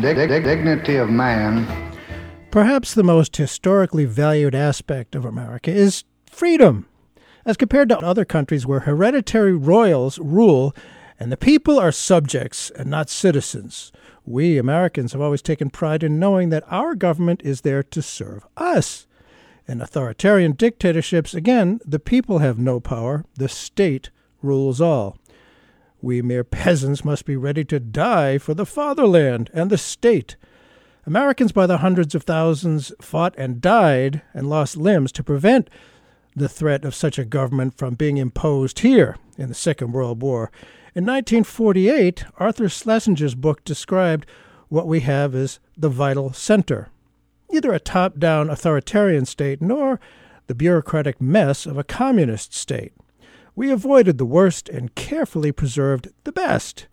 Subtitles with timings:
[0.00, 1.66] dig- dig- dignity of man.
[2.50, 6.86] Perhaps the most historically valued aspect of America is freedom.
[7.44, 10.74] As compared to other countries where hereditary royals rule
[11.18, 13.92] and the people are subjects and not citizens,
[14.24, 18.44] we Americans have always taken pride in knowing that our government is there to serve
[18.56, 19.06] us.
[19.68, 24.10] In authoritarian dictatorships, again, the people have no power, the state
[24.42, 25.16] rules all.
[26.06, 30.36] We mere peasants must be ready to die for the fatherland and the state.
[31.04, 35.68] Americans by the hundreds of thousands fought and died and lost limbs to prevent
[36.36, 40.52] the threat of such a government from being imposed here in the Second World War.
[40.94, 44.26] In 1948, Arthur Schlesinger's book described
[44.68, 46.88] what we have as the vital center
[47.50, 49.98] neither a top down authoritarian state nor
[50.46, 52.92] the bureaucratic mess of a communist state.
[53.56, 56.86] We avoided the worst and carefully preserved the best.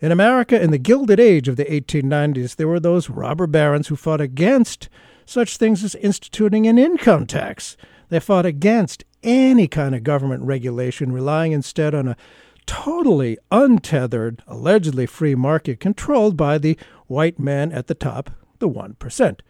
[0.00, 3.96] In America, in the Gilded Age of the 1890s, there were those robber barons who
[3.96, 4.88] fought against
[5.26, 7.76] such things as instituting an income tax.
[8.08, 12.16] They fought against any kind of government regulation, relying instead on a
[12.64, 19.40] totally untethered, allegedly free market controlled by the white man at the top, the 1%.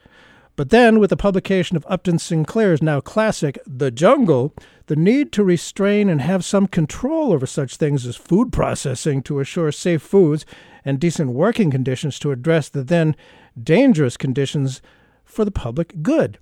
[0.56, 4.52] But then, with the publication of Upton Sinclair's now classic The Jungle,
[4.88, 9.38] the need to restrain and have some control over such things as food processing to
[9.38, 10.44] assure safe foods
[10.84, 13.14] and decent working conditions to address the then
[13.62, 14.80] dangerous conditions
[15.24, 16.38] for the public good.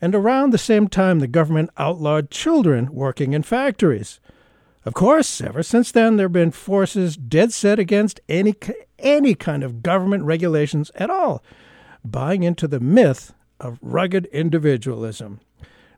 [0.00, 4.18] And around the same time, the government outlawed children working in factories.
[4.86, 8.54] Of course, ever since then, there have been forces dead set against any,
[8.98, 11.42] any kind of government regulations at all,
[12.04, 15.40] buying into the myth of rugged individualism.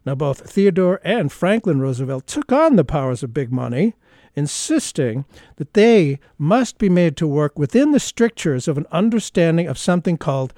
[0.07, 3.95] Now, both Theodore and Franklin Roosevelt took on the powers of big money,
[4.37, 5.25] insisting
[5.57, 10.17] that they must be made to work within the strictures of an understanding of something
[10.17, 10.55] called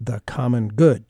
[0.00, 1.04] the common good.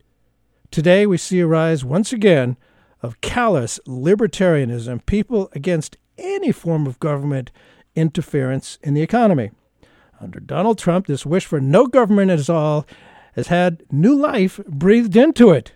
[0.71, 2.59] Today, we see a rise once again
[3.01, 7.51] of callous libertarianism, people against any form of government
[7.95, 9.51] interference in the economy.
[10.21, 12.87] Under Donald Trump, this wish for no government at all
[13.33, 15.73] has had new life breathed into it.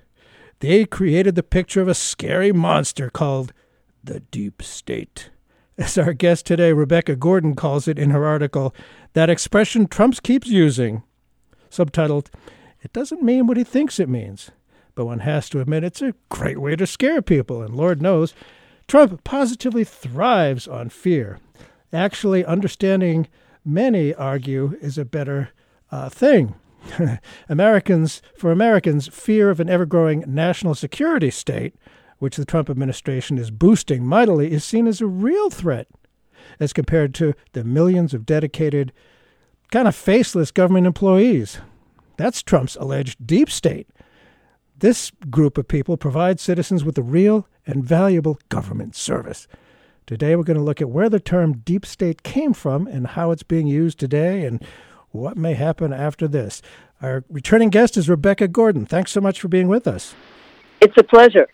[0.62, 3.52] They created the picture of a scary monster called
[4.04, 5.28] the Deep State.
[5.76, 8.72] As our guest today, Rebecca Gordon, calls it in her article,
[9.14, 11.02] that expression Trump keeps using,
[11.68, 12.28] subtitled,
[12.80, 14.52] It doesn't mean what he thinks it means.
[14.94, 18.32] But one has to admit it's a great way to scare people, and Lord knows,
[18.86, 21.40] Trump positively thrives on fear.
[21.92, 23.26] Actually, understanding,
[23.64, 25.48] many argue, is a better
[25.90, 26.54] uh, thing.
[27.48, 31.74] Americans, for Americans, fear of an ever growing national security state,
[32.18, 35.88] which the Trump administration is boosting mightily, is seen as a real threat
[36.60, 38.92] as compared to the millions of dedicated,
[39.70, 41.58] kind of faceless government employees.
[42.16, 43.88] That's Trump's alleged deep state.
[44.78, 49.46] This group of people provides citizens with a real and valuable government service.
[50.06, 53.30] Today, we're going to look at where the term deep state came from and how
[53.30, 54.62] it's being used today and
[55.12, 56.62] what may happen after this.
[57.00, 58.86] Our returning guest is Rebecca Gordon.
[58.86, 60.14] Thanks so much for being with us.
[60.80, 61.48] It's a pleasure.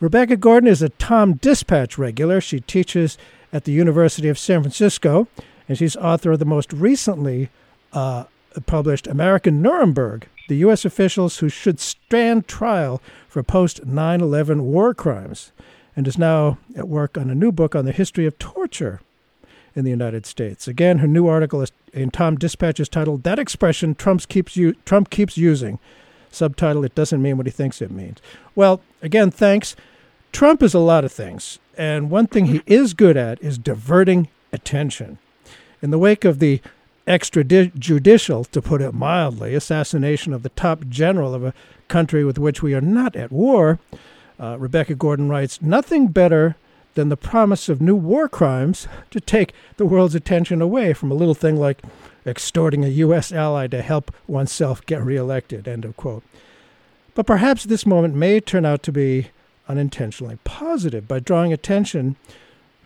[0.00, 2.40] Rebecca Gordon is a TomDispatch regular.
[2.40, 3.16] She teaches
[3.52, 5.28] at the University of San Francisco,
[5.68, 7.48] and she's author of the most recently
[7.92, 8.24] uh,
[8.66, 10.84] published American Nuremberg The U.S.
[10.84, 15.52] Officials Who Should Stand Trial for Post 9 11 War Crimes,
[15.94, 19.00] and is now at work on a new book on the history of torture
[19.76, 20.66] in the United States.
[20.66, 25.10] Again, her new article is in TomDispatch is titled "That Expression Trump keeps u- Trump
[25.10, 25.78] keeps using."
[26.30, 28.18] Subtitle: It doesn't mean what he thinks it means.
[28.54, 29.76] Well, again, thanks.
[30.32, 34.28] Trump is a lot of things, and one thing he is good at is diverting
[34.52, 35.18] attention.
[35.80, 36.60] In the wake of the
[37.06, 41.54] extrajudicial, to put it mildly, assassination of the top general of a
[41.88, 43.78] country with which we are not at war,
[44.40, 46.56] uh, Rebecca Gordon writes, Nothing better
[46.96, 51.14] than the promise of new war crimes to take the world's attention away from a
[51.14, 51.82] little thing like
[52.26, 53.30] extorting a U.S.
[53.30, 55.68] ally to help oneself get reelected.
[55.68, 56.24] End of quote.
[57.14, 59.28] But perhaps this moment may turn out to be
[59.68, 62.16] unintentionally positive by drawing attention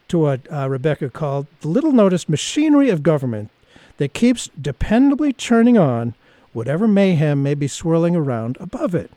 [0.09, 3.51] to what uh, Rebecca called the little noticed machinery of government
[3.99, 6.15] that keeps dependably churning on
[6.53, 9.11] whatever mayhem may be swirling around above it.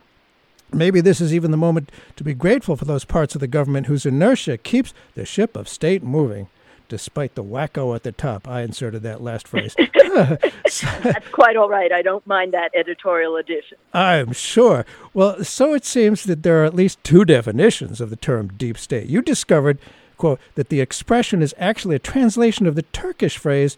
[0.74, 3.88] Maybe this is even the moment to be grateful for those parts of the government
[3.88, 6.48] whose inertia keeps the ship of state moving,
[6.90, 8.48] despite the wacko at the top.
[8.48, 9.76] I inserted that last phrase.
[10.14, 11.92] That's quite all right.
[11.92, 13.78] I don't mind that editorial addition.
[13.94, 14.86] I'm sure.
[15.14, 18.78] Well, so it seems that there are at least two definitions of the term deep
[18.78, 19.08] state.
[19.08, 19.80] You discovered,
[20.18, 23.78] quote, that the expression is actually a translation of the Turkish phrase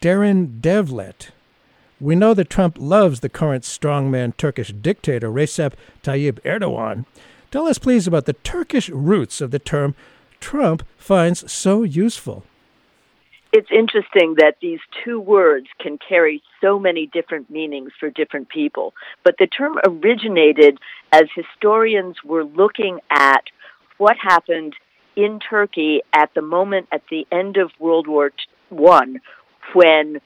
[0.00, 1.30] derin devlet,
[2.02, 7.06] we know that Trump loves the current strongman Turkish dictator Recep Tayyip Erdogan.
[7.52, 9.94] Tell us, please, about the Turkish roots of the term
[10.40, 12.42] Trump finds so useful.
[13.52, 18.94] It's interesting that these two words can carry so many different meanings for different people.
[19.22, 20.78] But the term originated
[21.12, 23.44] as historians were looking at
[23.98, 24.74] what happened
[25.14, 28.32] in Turkey at the moment at the end of World War
[28.72, 29.04] I
[29.74, 30.20] when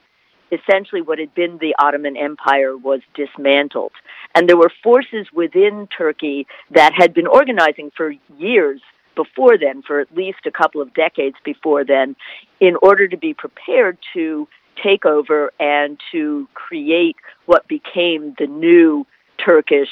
[0.51, 3.91] essentially what had been the Ottoman Empire was dismantled.
[4.35, 8.81] And there were forces within Turkey that had been organizing for years
[9.15, 12.15] before then, for at least a couple of decades before then,
[12.59, 14.47] in order to be prepared to
[14.81, 17.15] take over and to create
[17.47, 19.05] what became the new
[19.43, 19.89] Turkish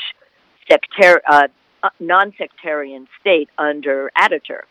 [1.31, 1.47] uh,
[1.99, 4.69] non-sectarian state under Ataturk.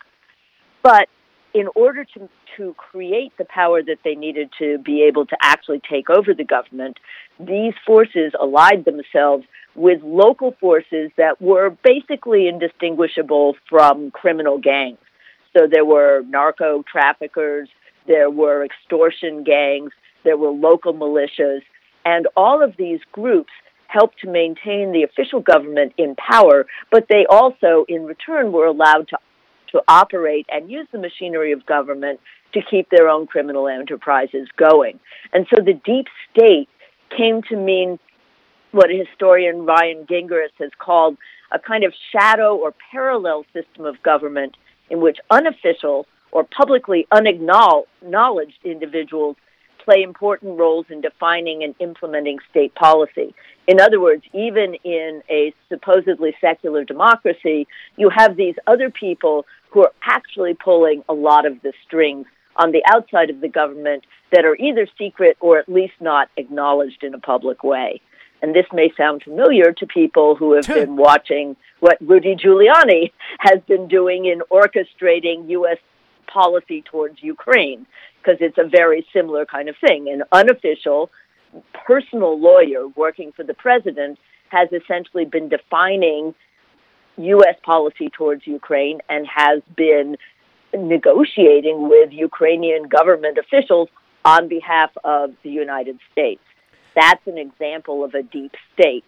[0.82, 1.08] But
[1.54, 5.80] in order to to create the power that they needed to be able to actually
[5.88, 6.98] take over the government,
[7.40, 14.98] these forces allied themselves with local forces that were basically indistinguishable from criminal gangs.
[15.56, 17.68] So there were narco traffickers,
[18.06, 19.92] there were extortion gangs,
[20.24, 21.62] there were local militias,
[22.04, 23.52] and all of these groups
[23.88, 29.08] helped to maintain the official government in power, but they also, in return, were allowed
[29.08, 29.18] to
[29.74, 32.20] to operate and use the machinery of government
[32.54, 35.00] to keep their own criminal enterprises going.
[35.32, 36.68] And so the deep state
[37.16, 37.98] came to mean
[38.70, 41.16] what historian Ryan Gingeras has called
[41.52, 44.56] a kind of shadow or parallel system of government
[44.90, 49.36] in which unofficial or publicly unacknowledged individuals
[49.84, 53.34] play important roles in defining and implementing state policy.
[53.66, 57.66] In other words, even in a supposedly secular democracy,
[57.96, 59.44] you have these other people
[59.74, 62.26] who are actually pulling a lot of the strings
[62.56, 67.02] on the outside of the government that are either secret or at least not acknowledged
[67.02, 68.00] in a public way.
[68.40, 73.10] And this may sound familiar to people who have been watching what Rudy Giuliani
[73.40, 75.78] has been doing in orchestrating U.S.
[76.32, 77.84] policy towards Ukraine,
[78.18, 80.08] because it's a very similar kind of thing.
[80.08, 81.10] An unofficial,
[81.84, 84.20] personal lawyer working for the president
[84.50, 86.32] has essentially been defining
[87.16, 87.56] U.S.
[87.62, 90.16] policy towards Ukraine and has been
[90.76, 93.88] negotiating with Ukrainian government officials
[94.24, 96.42] on behalf of the United States.
[96.94, 99.04] That's an example of a deep state,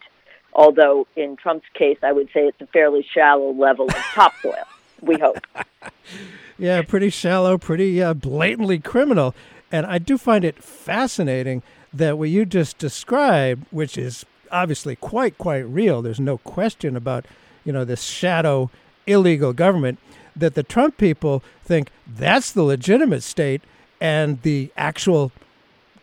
[0.53, 4.65] although in Trump's case, I would say it's a fairly shallow level of topsoil,
[5.01, 5.45] we hope.
[6.57, 9.33] yeah, pretty shallow, pretty uh, blatantly criminal.
[9.71, 11.63] And I do find it fascinating
[11.93, 17.25] that what you just described, which is obviously quite, quite real, there's no question about,
[17.67, 18.71] you know, this shadow
[19.05, 19.99] illegal government
[20.35, 23.61] that the Trump people think that's the legitimate state
[23.99, 25.31] and the actual,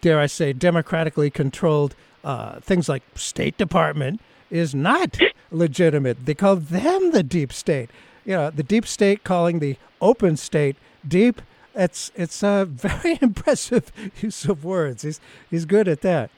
[0.00, 5.18] dare I say, democratically controlled uh, things like State Department is not
[5.50, 6.26] legitimate.
[6.26, 7.90] They call them the deep state.
[8.26, 11.40] You know, the deep state calling the open state deep.
[11.74, 15.02] It's it's a very impressive use of words.
[15.02, 16.30] He's he's good at that.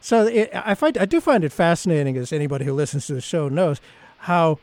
[0.00, 3.20] So it, I find I do find it fascinating, as anybody who listens to the
[3.20, 3.80] show knows,
[4.18, 4.58] how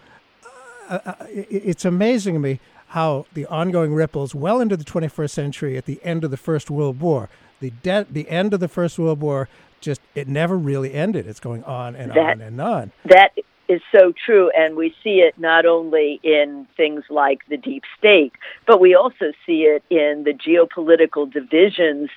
[0.91, 5.77] uh, uh it's amazing to me how the ongoing ripples well into the 21st century
[5.77, 7.29] at the end of the First World War.
[7.61, 9.47] The, de- the end of the First World War
[9.79, 11.25] just it never really ended.
[11.25, 12.91] It's going on and that, on and on.
[13.05, 13.31] That
[13.67, 18.33] is so true, and we see it not only in things like the deep state,
[18.67, 22.09] but we also see it in the geopolitical divisions,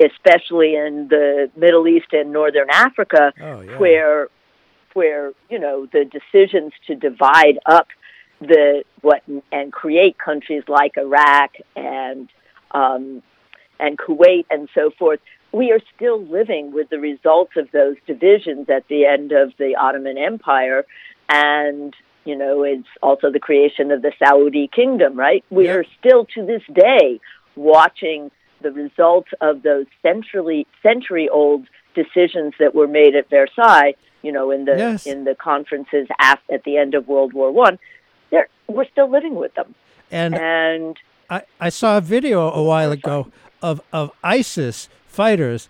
[0.00, 3.78] especially in the Middle East and Northern Africa, oh, yeah.
[3.78, 4.28] where
[4.94, 7.86] where you know the decisions to divide up
[8.40, 12.28] the what and create countries like Iraq and
[12.70, 13.22] um,
[13.80, 15.20] and Kuwait and so forth.
[15.50, 19.76] We are still living with the results of those divisions at the end of the
[19.76, 20.84] Ottoman Empire,
[21.28, 25.18] and you know it's also the creation of the Saudi kingdom.
[25.18, 25.44] Right?
[25.50, 25.74] We yeah.
[25.74, 27.20] are still to this day
[27.56, 28.30] watching
[28.60, 33.94] the results of those century century old decisions that were made at Versailles.
[34.20, 35.06] You know, in the yes.
[35.06, 37.78] in the conferences at, at the end of World War One
[38.68, 39.74] we're still living with them.
[40.10, 40.96] And, and
[41.28, 43.28] I, I saw a video a while ago
[43.62, 45.68] of, of ISIS fighters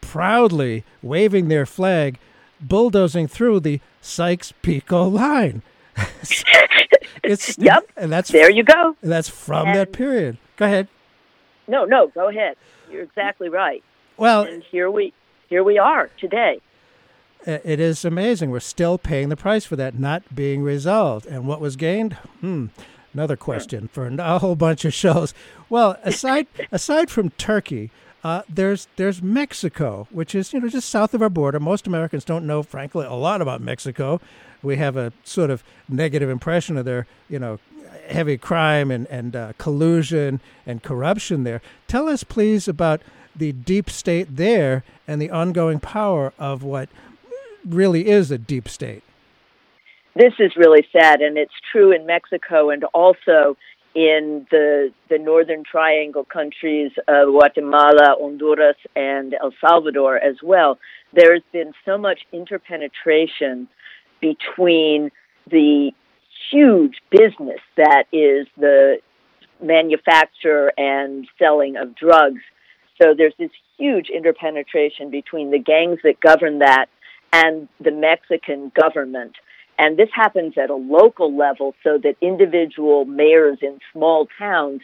[0.00, 2.18] proudly waving their flag,
[2.60, 5.62] bulldozing through the Sykes-Picot line.
[7.22, 8.50] it's yep, and that's there.
[8.50, 8.96] You go.
[9.02, 10.38] That's from and, that period.
[10.56, 10.88] Go ahead.
[11.68, 12.56] No, no, go ahead.
[12.90, 13.82] You're exactly right.
[14.16, 15.12] Well, and here we
[15.48, 16.60] here we are today.
[17.44, 18.50] It is amazing.
[18.50, 21.26] We're still paying the price for that not being resolved.
[21.26, 22.14] And what was gained?
[22.40, 22.66] Hmm.
[23.12, 25.34] Another question for a whole bunch of shows.
[25.68, 27.90] Well, aside aside from Turkey,
[28.24, 31.60] uh, there's there's Mexico, which is you know just south of our border.
[31.60, 34.20] Most Americans don't know, frankly, a lot about Mexico.
[34.62, 37.58] We have a sort of negative impression of their you know
[38.08, 41.60] heavy crime and and uh, collusion and corruption there.
[41.88, 43.02] Tell us, please, about
[43.34, 46.88] the deep state there and the ongoing power of what
[47.66, 49.02] really is a deep state.
[50.14, 53.56] This is really sad, and it's true in Mexico and also
[53.94, 60.78] in the the northern triangle countries of Guatemala, Honduras, and El Salvador as well.
[61.14, 63.68] There's been so much interpenetration
[64.20, 65.10] between
[65.50, 65.92] the
[66.50, 68.98] huge business that is the
[69.62, 72.40] manufacture and selling of drugs.
[73.00, 76.86] So there's this huge interpenetration between the gangs that govern that
[77.32, 79.34] and the Mexican government.
[79.78, 84.82] And this happens at a local level so that individual mayors in small towns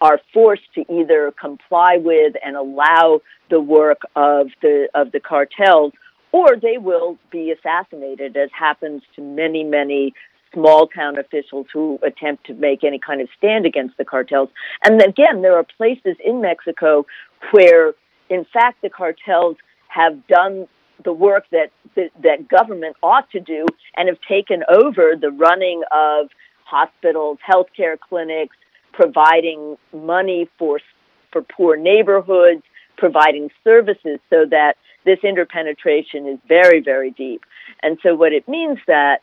[0.00, 5.92] are forced to either comply with and allow the work of the of the cartels
[6.32, 10.14] or they will be assassinated as happens to many many
[10.54, 14.48] small town officials who attempt to make any kind of stand against the cartels
[14.84, 17.04] and again there are places in Mexico
[17.50, 17.92] where
[18.30, 19.56] in fact the cartels
[19.88, 20.66] have done
[21.04, 23.66] the work that, that that government ought to do
[23.96, 26.28] and have taken over the running of
[26.64, 28.56] hospitals, healthcare clinics,
[28.92, 30.80] providing money for
[31.32, 32.62] for poor neighborhoods,
[32.96, 37.44] providing services so that this interpenetration is very very deep.
[37.82, 39.22] And so what it means that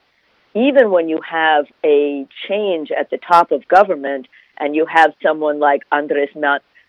[0.54, 5.60] even when you have a change at the top of government and you have someone
[5.60, 6.30] like Andres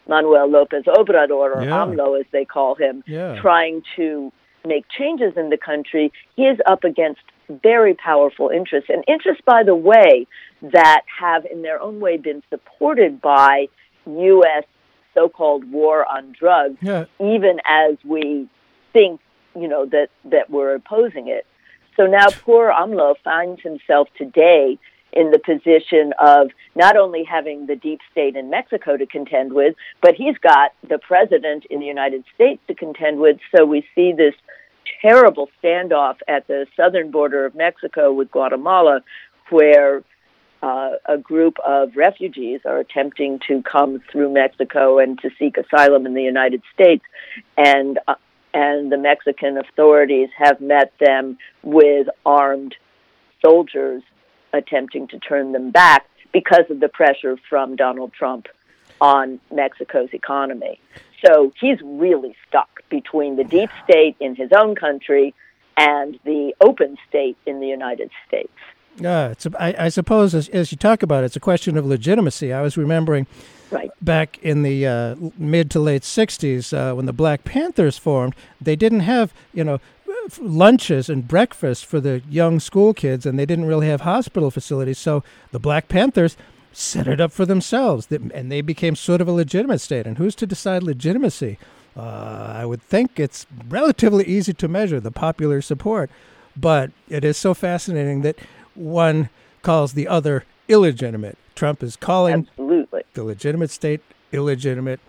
[0.08, 1.70] Manuel Lopez Obrador or yeah.
[1.70, 3.38] AMLO as they call him yeah.
[3.40, 4.32] trying to
[4.66, 9.62] make changes in the country, he is up against very powerful interests, and interests, by
[9.62, 10.26] the way,
[10.60, 13.68] that have in their own way been supported by
[14.06, 14.64] U.S.
[15.14, 17.04] so-called war on drugs, yeah.
[17.20, 18.48] even as we
[18.92, 19.20] think,
[19.54, 21.46] you know, that that we're opposing it.
[21.96, 24.78] So now poor AMLO finds himself today
[25.12, 29.74] in the position of not only having the deep state in Mexico to contend with,
[30.02, 33.38] but he's got the president in the United States to contend with.
[33.54, 34.34] So we see this
[35.02, 39.02] terrible standoff at the southern border of Mexico with Guatemala,
[39.50, 40.02] where
[40.62, 46.04] uh, a group of refugees are attempting to come through Mexico and to seek asylum
[46.04, 47.04] in the United States,
[47.56, 48.14] and uh,
[48.54, 52.74] and the Mexican authorities have met them with armed
[53.44, 54.02] soldiers
[54.52, 58.46] attempting to turn them back because of the pressure from Donald Trump
[59.00, 60.80] on Mexico's economy.
[61.24, 65.34] So he's really stuck between the deep state in his own country
[65.76, 68.52] and the open state in the United States.
[69.00, 71.76] Yeah, it's a, I, I suppose as, as, you talk about it, it's a question
[71.76, 72.52] of legitimacy.
[72.52, 73.28] I was remembering
[73.70, 73.90] right.
[74.02, 78.74] back in the uh, mid to late 60s uh, when the Black Panthers formed, they
[78.74, 79.78] didn't have, you know,
[80.40, 84.98] lunches and breakfast for the young school kids, and they didn't really have hospital facilities.
[84.98, 86.36] So the Black Panthers
[86.72, 90.06] set it up for themselves, and they became sort of a legitimate state.
[90.06, 91.58] And who's to decide legitimacy?
[91.96, 96.10] Uh, I would think it's relatively easy to measure the popular support,
[96.56, 98.36] but it is so fascinating that
[98.74, 99.30] one
[99.62, 101.36] calls the other illegitimate.
[101.54, 103.02] Trump is calling Absolutely.
[103.14, 105.00] the legitimate state illegitimate.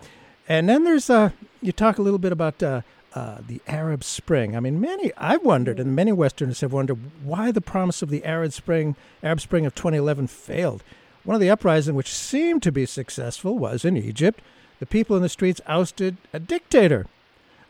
[0.48, 1.30] And then there's uh,
[1.62, 2.82] you talk a little bit about uh,
[3.14, 4.56] uh, the Arab Spring.
[4.56, 8.24] I mean, many I've wondered, and many Westerners have wondered why the promise of the
[8.24, 10.84] Arab Spring, Arab Spring of 2011, failed.
[11.24, 14.42] One of the uprisings which seemed to be successful was in Egypt.
[14.80, 17.08] The people in the streets ousted a dictator.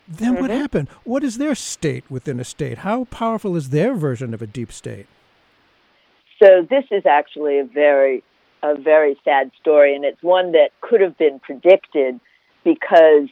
[0.07, 0.41] Then mm-hmm.
[0.41, 0.89] what happened?
[1.03, 2.79] What is their state within a state?
[2.79, 5.07] How powerful is their version of a deep state?
[6.41, 8.23] So this is actually a very
[8.61, 12.19] a very sad story and it's one that could have been predicted
[12.65, 13.29] because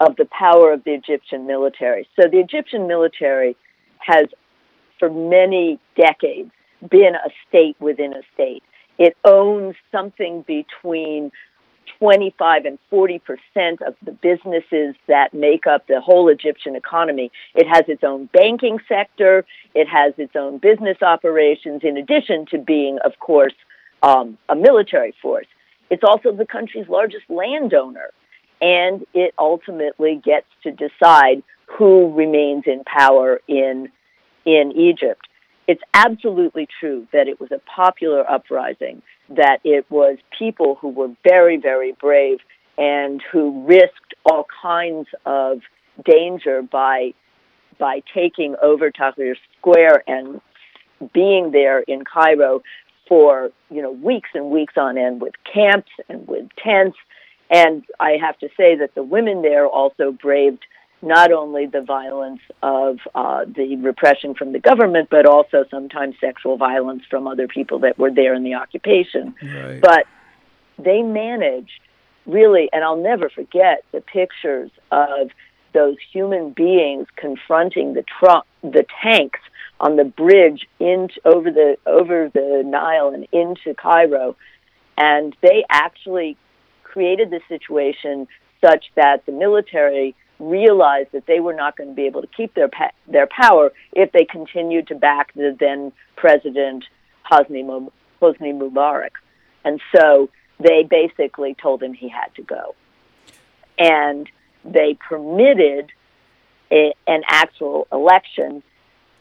[0.00, 2.08] of the power of the Egyptian military.
[2.20, 3.56] So the Egyptian military
[3.98, 4.26] has
[4.98, 6.50] for many decades
[6.88, 8.62] been a state within a state.
[8.98, 11.30] It owns something between
[11.98, 17.30] 25 and 40 percent of the businesses that make up the whole Egyptian economy.
[17.54, 19.44] It has its own banking sector.
[19.74, 23.54] It has its own business operations, in addition to being, of course,
[24.02, 25.46] um, a military force.
[25.90, 28.10] It's also the country's largest landowner,
[28.60, 33.90] and it ultimately gets to decide who remains in power in
[34.44, 35.26] in Egypt.
[35.66, 41.14] It's absolutely true that it was a popular uprising, that it was people who were
[41.28, 42.38] very, very brave
[42.78, 45.60] and who risked all kinds of
[46.04, 47.12] danger by
[47.78, 50.40] by taking over Tahrir Square and
[51.12, 52.62] being there in Cairo
[53.08, 56.96] for you know weeks and weeks on end with camps and with tents.
[57.50, 60.64] And I have to say that the women there also braved
[61.00, 66.56] not only the violence of uh, the repression from the government, but also sometimes sexual
[66.56, 69.34] violence from other people that were there in the occupation.
[69.42, 69.80] Right.
[69.80, 70.06] But
[70.78, 71.80] they managed
[72.26, 75.30] really, and I'll never forget the pictures of
[75.72, 79.40] those human beings confronting the truck, the tanks
[79.80, 84.36] on the bridge in over the over the Nile and into Cairo,
[84.96, 86.36] and they actually
[86.98, 88.26] created the situation
[88.60, 92.52] such that the military realized that they were not going to be able to keep
[92.54, 96.84] their pa- their power if they continued to back the then president
[97.30, 97.62] Hosni,
[98.20, 99.12] Hosni Mubarak,
[99.64, 100.28] and so
[100.58, 102.74] they basically told him he had to go,
[103.78, 104.28] and
[104.64, 105.92] they permitted
[106.72, 108.60] a, an actual election,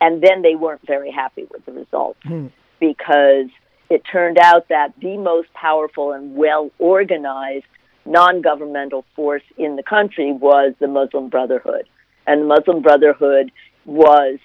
[0.02, 2.48] and then they weren't very happy with the results Hmm.
[2.80, 3.50] because
[3.90, 7.66] it turned out that the most powerful and well organized
[8.06, 11.86] non governmental force in the country was the Muslim Brotherhood.
[12.26, 13.52] And the Muslim Brotherhood
[13.86, 14.40] was,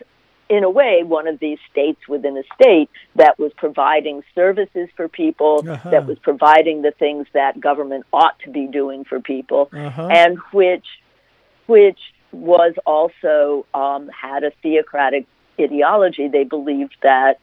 [0.48, 5.08] in a way, one of these states within a state that was providing services for
[5.08, 5.90] people, Uh-huh.
[5.90, 10.08] that was providing the things that government ought to be doing for people, Uh-huh.
[10.10, 10.86] and which,
[11.66, 11.98] which
[12.32, 15.26] was also um, had a theocratic
[15.60, 16.28] ideology.
[16.28, 17.38] They believed that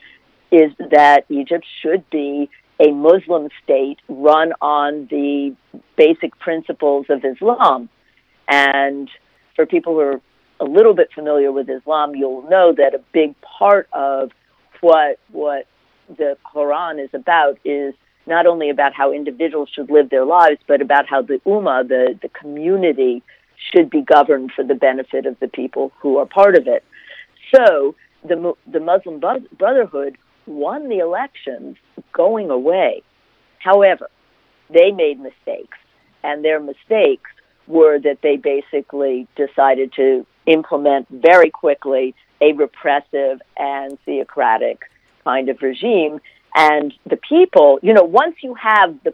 [0.51, 5.55] is that Egypt should be a Muslim state run on the
[5.97, 7.89] basic principles of Islam.
[8.47, 9.09] And
[9.55, 10.21] for people who are
[10.59, 14.31] a little bit familiar with Islam, you'll know that a big part of
[14.81, 15.67] what what
[16.07, 17.93] the Quran is about is
[18.25, 22.17] not only about how individuals should live their lives, but about how the ummah, the,
[22.21, 23.21] the community,
[23.71, 26.83] should be governed for the benefit of the people who are part of it.
[27.53, 30.17] So the the Muslim Brotherhood
[30.49, 31.77] won the elections
[32.11, 33.03] going away.
[33.59, 34.09] However,
[34.69, 35.77] they made mistakes,
[36.23, 37.29] and their mistakes
[37.67, 44.81] were that they basically decided to implement very quickly a repressive and theocratic
[45.23, 46.19] kind of regime.
[46.55, 49.13] And the people, you know, once you have the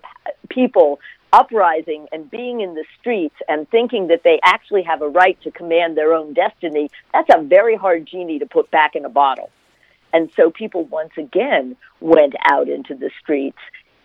[0.49, 0.99] people
[1.33, 5.51] uprising and being in the streets and thinking that they actually have a right to
[5.51, 9.49] command their own destiny, that's a very hard genie to put back in a bottle.
[10.15, 13.57] And so people once again went out into the streets.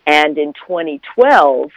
[0.08, 1.70] And in 2012,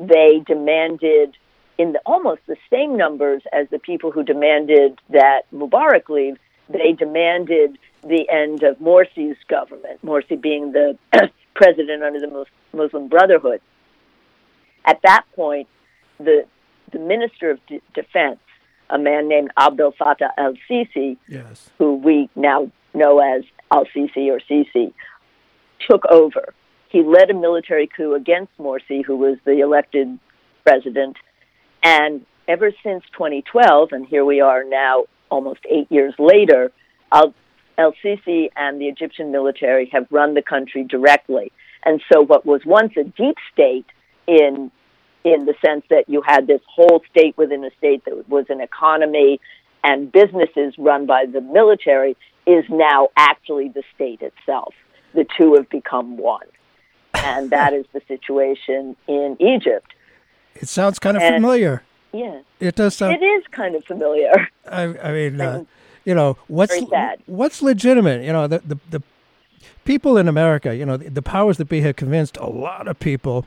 [0.00, 1.36] they demanded,
[1.78, 6.36] in the, almost the same numbers as the people who demanded that Mubarak leave,
[6.68, 10.98] they demanded the end of Morsi's government, Morsi being the
[11.54, 13.60] president under the Muslim Brotherhood.
[14.84, 15.68] At that point,
[16.18, 16.44] the,
[16.90, 18.40] the Minister of D- Defense,
[18.90, 21.70] a man named Abdel Fattah el Sisi, Yes.
[21.78, 24.92] who we now know as Al Sisi or Sisi,
[25.88, 26.54] took over.
[26.88, 30.18] He led a military coup against Morsi, who was the elected
[30.64, 31.16] president.
[31.82, 36.70] And ever since 2012, and here we are now almost eight years later,
[37.12, 37.34] Al
[37.78, 41.52] Sisi and the Egyptian military have run the country directly.
[41.84, 43.86] And so, what was once a deep state
[44.26, 44.70] in
[45.24, 48.60] in the sense that you had this whole state within a state that was an
[48.60, 49.40] economy
[49.82, 54.74] and businesses run by the military is now actually the state itself.
[55.14, 56.46] The two have become one.
[57.14, 59.92] And that is the situation in Egypt.
[60.54, 61.82] It sounds kind of And- familiar.
[62.12, 62.40] Yeah.
[62.60, 63.14] It does sound.
[63.20, 64.48] It is kind of familiar.
[64.70, 65.64] I, I mean, uh,
[66.04, 66.74] you know, what's
[67.26, 68.24] what's legitimate?
[68.24, 69.02] You know, the, the the
[69.84, 72.98] people in America, you know, the, the powers that be have convinced a lot of
[72.98, 73.44] people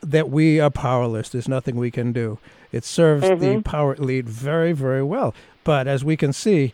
[0.00, 1.28] that we are powerless.
[1.28, 2.38] There's nothing we can do.
[2.72, 3.64] It serves the Mhm.
[3.64, 5.32] power elite very, very well.
[5.62, 6.72] But as we can see,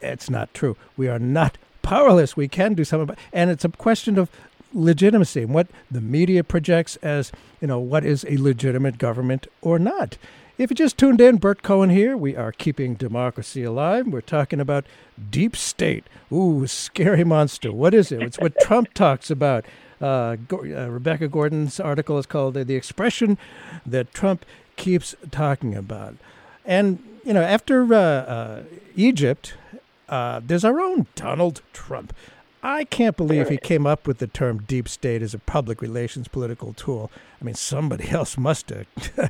[0.00, 0.76] it's not true.
[0.96, 2.36] We are not powerless.
[2.36, 4.30] We can do something, about, and it's a question of
[4.74, 9.78] legitimacy and what the media projects as you know what is a legitimate government or
[9.78, 10.18] not.
[10.58, 12.16] If you just tuned in, Bert Cohen here.
[12.16, 14.08] We are keeping democracy alive.
[14.08, 14.84] We're talking about
[15.30, 16.04] deep state.
[16.32, 17.70] Ooh, scary monster.
[17.72, 18.22] What is it?
[18.22, 19.64] It's what Trump talks about.
[20.00, 23.38] Uh, Go- uh, Rebecca Gordon's article is called "The Expression
[23.86, 24.44] That Trump
[24.76, 26.16] Keeps Talking About."
[26.64, 28.62] And you know, after uh, uh,
[28.96, 29.54] Egypt,
[30.08, 32.12] uh, there's our own Donald Trump.
[32.62, 36.26] I can't believe he came up with the term deep state as a public relations
[36.26, 37.10] political tool.
[37.40, 38.86] I mean, somebody else must have.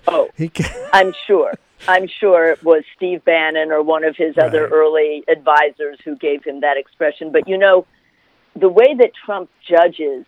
[0.08, 0.50] oh, he
[0.92, 1.54] I'm sure.
[1.86, 4.46] I'm sure it was Steve Bannon or one of his right.
[4.46, 7.30] other early advisors who gave him that expression.
[7.30, 7.86] But you know,
[8.56, 10.24] the way that Trump judges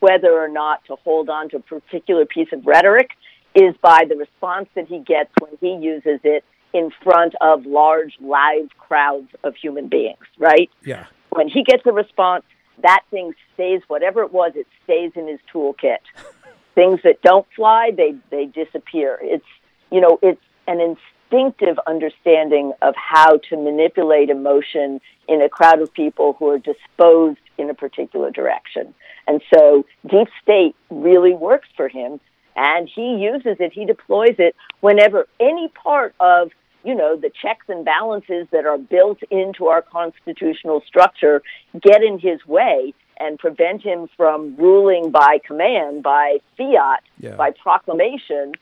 [0.00, 3.10] whether or not to hold on to a particular piece of rhetoric
[3.54, 8.14] is by the response that he gets when he uses it in front of large,
[8.20, 10.70] live crowds of human beings, right?
[10.84, 11.06] Yeah.
[11.30, 12.44] When he gets a response,
[12.82, 15.98] that thing stays, whatever it was, it stays in his toolkit.
[16.74, 19.18] Things that don't fly, they, they disappear.
[19.20, 19.44] It's,
[19.90, 25.92] you know, it's an instinctive understanding of how to manipulate emotion in a crowd of
[25.92, 28.94] people who are disposed in a particular direction.
[29.26, 32.20] And so deep state really works for him
[32.58, 36.50] and he uses it, he deploys it whenever any part of
[36.84, 41.42] you know the checks and balances that are built into our constitutional structure
[41.80, 47.34] get in his way and prevent him from ruling by command, by fiat, yeah.
[47.34, 48.52] by proclamation.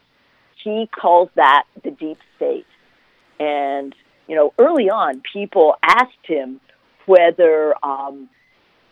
[0.63, 2.67] He calls that the deep state.
[3.39, 3.95] And
[4.29, 6.61] you know, early on, people asked him
[7.07, 8.29] whether um,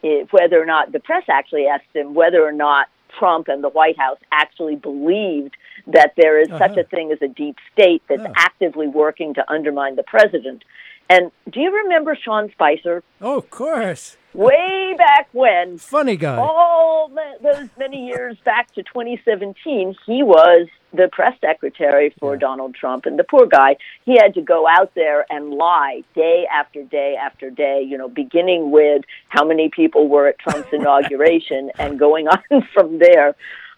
[0.02, 2.86] it, whether or not the press actually asked him whether or not
[3.18, 6.68] Trump and the White House actually believed that there is uh-huh.
[6.68, 8.32] such a thing as a deep state that's yeah.
[8.36, 10.64] actively working to undermine the president.
[11.10, 13.02] And do you remember Sean Spicer?
[13.20, 14.16] Oh, of course.
[14.34, 15.78] Way back when.
[15.78, 16.36] Funny guy.
[16.36, 22.40] All those many years back to 2017, he was the press secretary for yeah.
[22.40, 23.06] Donald Trump.
[23.06, 27.16] And the poor guy, he had to go out there and lie day after day
[27.20, 32.26] after day, you know, beginning with how many people were at Trump's inauguration and going
[32.26, 32.42] on
[32.74, 33.36] from there.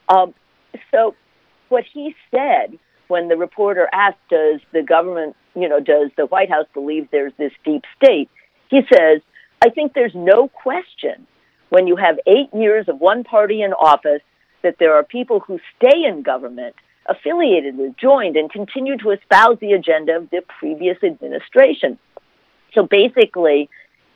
[0.08, 0.34] Um,
[0.90, 1.14] so,
[1.68, 6.50] what he said when the reporter asked, Does the government you know, does the White
[6.50, 8.28] House believe there's this deep state?
[8.68, 9.22] He says,
[9.62, 11.26] I think there's no question
[11.68, 14.22] when you have eight years of one party in office
[14.62, 16.74] that there are people who stay in government,
[17.06, 21.98] affiliated with, joined, and continue to espouse the agenda of the previous administration.
[22.74, 23.68] So basically,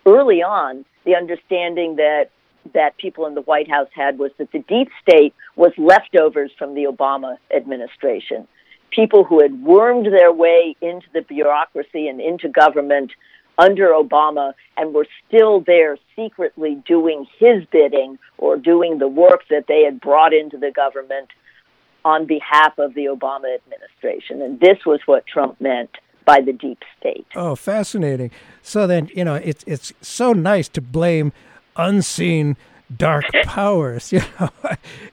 [0.06, 2.30] early on, the understanding that
[2.74, 6.74] that people in the White House had was that the deep state was leftovers from
[6.74, 8.46] the Obama administration
[8.90, 13.12] people who had wormed their way into the bureaucracy and into government
[13.60, 19.66] under Obama and were still there secretly doing his bidding or doing the work that
[19.68, 21.28] they had brought into the government
[22.04, 24.40] on behalf of the Obama administration.
[24.40, 25.90] And this was what Trump meant
[26.24, 27.26] by the deep state.
[27.34, 28.30] Oh, fascinating.
[28.62, 31.32] So then, you know, it's it's so nice to blame
[31.76, 32.56] unseen
[32.94, 34.48] dark powers, you know.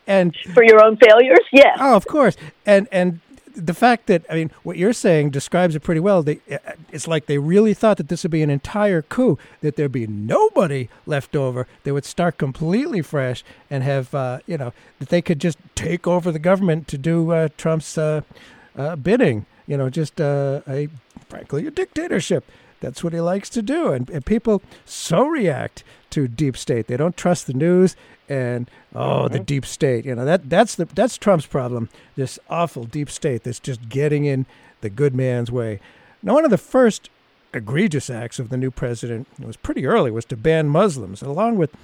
[0.05, 1.77] and for your own failures, yes.
[1.81, 2.38] Oh, of course.
[2.65, 3.19] And and
[3.58, 6.24] the fact that I mean, what you're saying describes it pretty well.
[6.24, 9.76] They, uh, it's like they really thought that this would be an entire coup, that
[9.76, 11.67] there'd be nobody left over.
[11.84, 16.08] They would start completely fresh and have, uh, you know, that they could just take
[16.08, 18.22] over the government to do uh, Trump's uh,
[18.78, 19.46] uh bidding.
[19.65, 20.88] You know, just uh, a
[21.28, 22.46] frankly a dictatorship.
[22.80, 25.84] That's what he likes to do, and, and people so react
[26.17, 26.88] to deep state.
[26.88, 27.95] They don't trust the news
[28.27, 29.43] and oh, the mm-hmm.
[29.43, 30.03] deep state.
[30.03, 31.89] You know that that's the that's Trump's problem.
[32.15, 34.47] This awful deep state that's just getting in
[34.82, 35.80] the good man's way.
[36.23, 37.12] Now, one of the first
[37.53, 41.58] egregious acts of the new president, it was pretty early, was to ban Muslims, along
[41.58, 41.75] with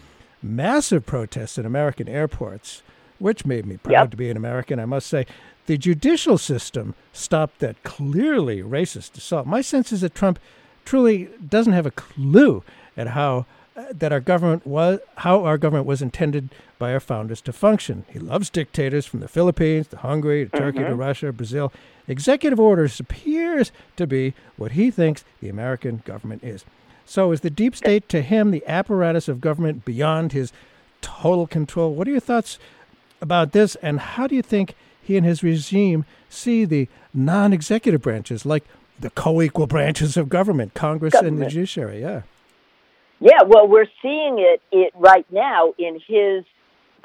[0.41, 2.82] massive protests in American airports,
[3.19, 4.12] which made me proud yep.
[4.12, 4.80] to be an American.
[4.80, 5.28] I must say,
[5.67, 9.46] the judicial system stopped that clearly racist assault.
[9.46, 10.39] My sense is that Trump
[10.86, 12.63] truly doesn't have a clue
[12.98, 13.46] at how
[13.92, 18.06] that our government was how our government was intended by our founders to function.
[18.10, 20.90] He loves dictators from the Philippines to Hungary to Turkey mm-hmm.
[20.90, 21.72] to Russia, Brazil.
[22.08, 26.66] Executive orders appears to be what he thinks the American government is.
[27.06, 30.52] So is the deep state to him the apparatus of government beyond his
[31.02, 31.94] total control?
[31.94, 32.60] What are your thoughts
[33.22, 38.46] about this and how do you think he and his regime see the non-executive branches
[38.46, 38.64] like
[39.00, 41.36] the co-equal branches of government, Congress government.
[41.36, 42.02] and the judiciary?
[42.02, 42.22] Yeah.
[43.24, 46.44] Yeah, well, we're seeing it, it right now in his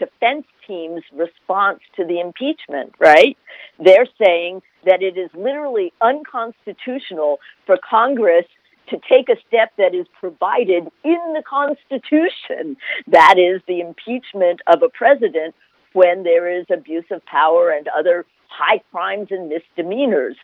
[0.01, 3.39] defense team's response to the impeachment, right?
[3.79, 8.47] They're saying that it is literally unconstitutional for Congress
[8.91, 12.77] to take a step that is provided in the Constitution.
[13.07, 15.55] That is the impeachment of a president
[15.93, 20.35] when there is abuse of power and other high crimes and misdemeanors.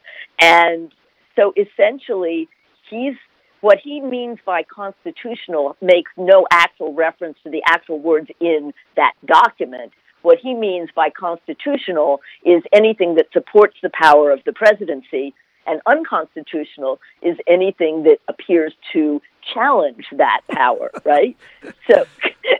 [0.40, 0.94] And
[1.34, 2.48] so essentially,
[2.88, 3.14] he's
[3.64, 9.14] what he means by constitutional makes no actual reference to the actual words in that
[9.24, 9.90] document.
[10.20, 15.32] What he means by constitutional is anything that supports the power of the presidency,
[15.66, 19.22] And unconstitutional is anything that appears to
[19.54, 21.34] challenge that power, right?
[21.88, 22.04] So,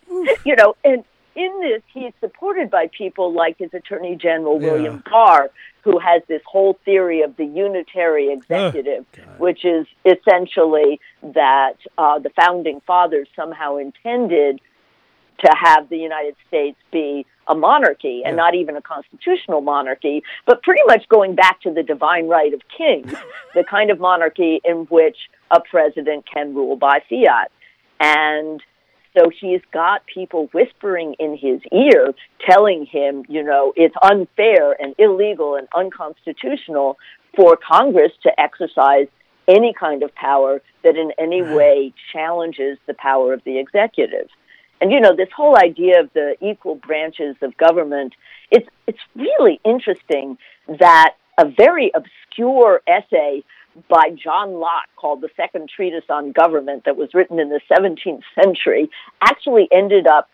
[0.49, 1.05] you know, and
[1.37, 4.73] in this, he's supported by people like his Attorney General, Yeah.
[4.73, 5.51] William Barr,
[5.85, 9.05] who has this whole theory of the unitary executive,
[9.39, 14.61] which is essentially that uh, the founding fathers somehow intended
[15.41, 20.63] to have the United States be a monarchy and not even a constitutional monarchy, but
[20.63, 23.13] pretty much going back to the divine right of kings,
[23.55, 27.51] the kind of monarchy in which a president can rule by fiat.
[28.01, 28.63] And
[29.17, 32.15] so he's got people whispering in his ear,
[32.49, 36.99] telling him, you know, it's unfair and illegal and unconstitutional
[37.37, 39.07] for Congress to exercise
[39.47, 44.29] any kind of power that in any way challenges the power of the executive.
[44.81, 48.15] And you know, this whole idea of the equal branches of government,
[48.51, 50.37] it's it's really interesting
[50.69, 53.45] that a very obscure essay
[53.89, 58.23] by John Locke called The Second Treatise on Government that was written in the 17th
[58.41, 60.29] century actually ended up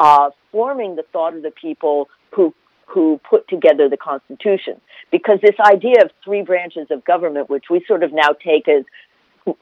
[0.00, 2.54] uh, forming the thought of the people who
[2.86, 4.80] who put together the Constitution.
[5.10, 8.84] Because this idea of three branches of government, which we sort of now take as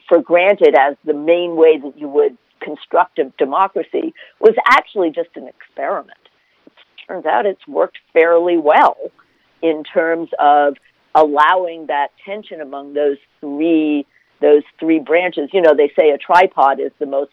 [0.09, 5.31] for granted as the main way that you would construct a democracy, was actually just
[5.37, 6.19] an experiment.
[6.67, 6.73] It
[7.07, 8.97] turns out it's worked fairly well
[9.63, 10.77] in terms of
[11.15, 14.07] allowing that tension among those three
[14.41, 15.51] those three branches.
[15.53, 17.33] You know, they say a tripod is the most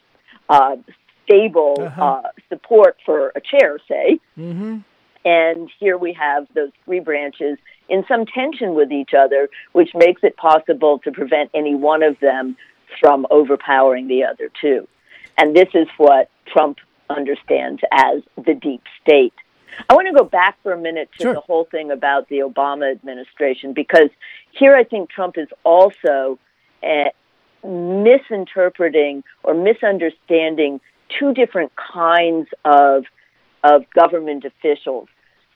[0.49, 0.75] uh,
[1.23, 2.03] stable Uh-huh.
[2.03, 4.19] uh, support for a chair, say.
[4.37, 4.79] Mm-hmm.
[5.25, 7.57] And here we have those three branches
[7.89, 12.17] in some tension with each other, which makes it possible to prevent any one of
[12.19, 12.55] them
[12.99, 14.87] from overpowering the other two.
[15.37, 16.77] And this is what Trump
[17.09, 19.33] understands as the deep state.
[19.89, 21.33] I want to go back for a minute to Sure.
[21.33, 24.09] the whole thing about the Obama administration because
[24.51, 26.39] here I think Trump is also
[26.83, 27.09] uh,
[27.63, 30.79] misinterpreting or misunderstanding
[31.19, 33.05] two different kinds of
[33.63, 35.07] of government officials.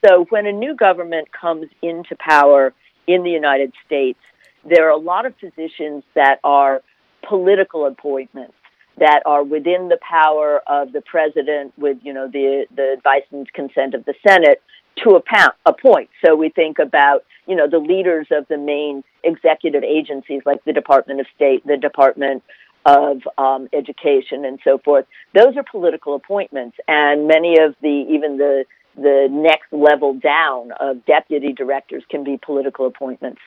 [0.05, 2.73] So when a new government comes into power
[3.05, 4.19] in the United States,
[4.67, 6.81] there are a lot of positions that are
[7.27, 8.55] political appointments
[9.01, 13.51] that are within the power of the president with you know the the advice and
[13.51, 14.61] consent of the Senate
[15.03, 15.53] to appoint.
[15.65, 16.09] appoint.
[16.23, 20.73] So we think about you know the leaders of the main executive agencies like the
[20.73, 22.43] Department of State, the Department
[22.85, 25.05] of um, Education, and so forth.
[25.33, 31.03] Those are political appointments, and many of the even the the next level down of
[31.05, 33.41] deputy directors can be political appointments.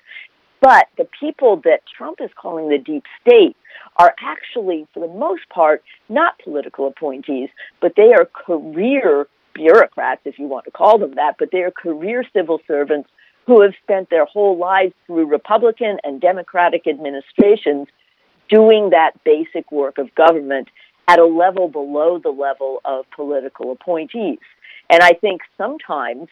[0.60, 3.56] But the people that Trump is calling the deep state
[3.96, 10.38] are actually, for the most part, not political appointees, but they are career bureaucrats, if
[10.38, 13.08] you want to call them that, but they are career civil servants
[13.46, 17.86] who have spent their whole lives through Republican and Democratic administrations
[18.48, 20.68] doing that basic work of government
[21.08, 24.38] at a level below the level of political appointees.
[24.90, 26.28] And I think sometimes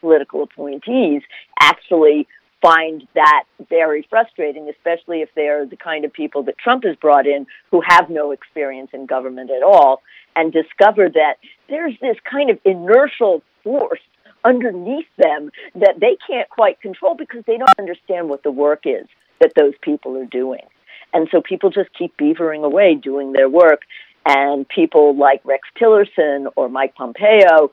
[0.00, 1.22] political appointees
[1.60, 2.26] actually
[2.62, 7.26] find that very frustrating, especially if they're the kind of people that Trump has brought
[7.26, 10.00] in who have no experience in government at all
[10.36, 11.34] and discover that
[11.68, 14.00] there's this kind of inertial force
[14.44, 19.06] underneath them that they can't quite control because they don't understand what the work is
[19.40, 20.62] that those people are doing.
[21.12, 23.82] And so people just keep beavering away doing their work.
[24.24, 27.72] And people like Rex Tillerson or Mike Pompeo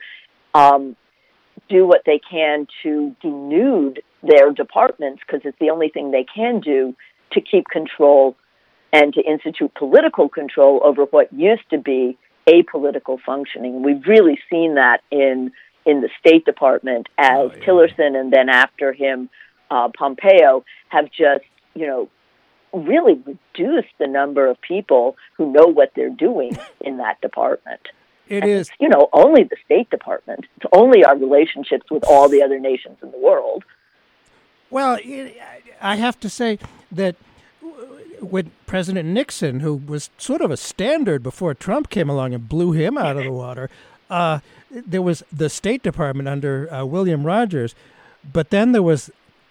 [0.55, 0.95] um,
[1.69, 6.59] do what they can to denude their departments because it's the only thing they can
[6.59, 6.95] do
[7.31, 8.35] to keep control
[8.91, 13.83] and to institute political control over what used to be apolitical functioning.
[13.83, 15.51] We've really seen that in
[15.85, 19.29] in the State Department as Tillerson and then after him
[19.71, 22.09] uh, Pompeo have just you know
[22.73, 27.81] really reduced the number of people who know what they're doing in that department.
[28.29, 28.69] It And is.
[28.79, 30.45] you know, only the State Department.
[30.57, 33.63] It's only our relationships with all the other nations in the world.
[34.69, 34.99] Well,
[35.81, 36.59] I have to say
[36.91, 37.15] that
[38.21, 42.71] when President Nixon, who was sort of a standard before Trump came along and blew
[42.73, 43.69] him out of the water,
[44.09, 44.39] uh,
[44.69, 47.73] there was the State Department under uh, William Rogers,
[48.31, 49.09] but then there was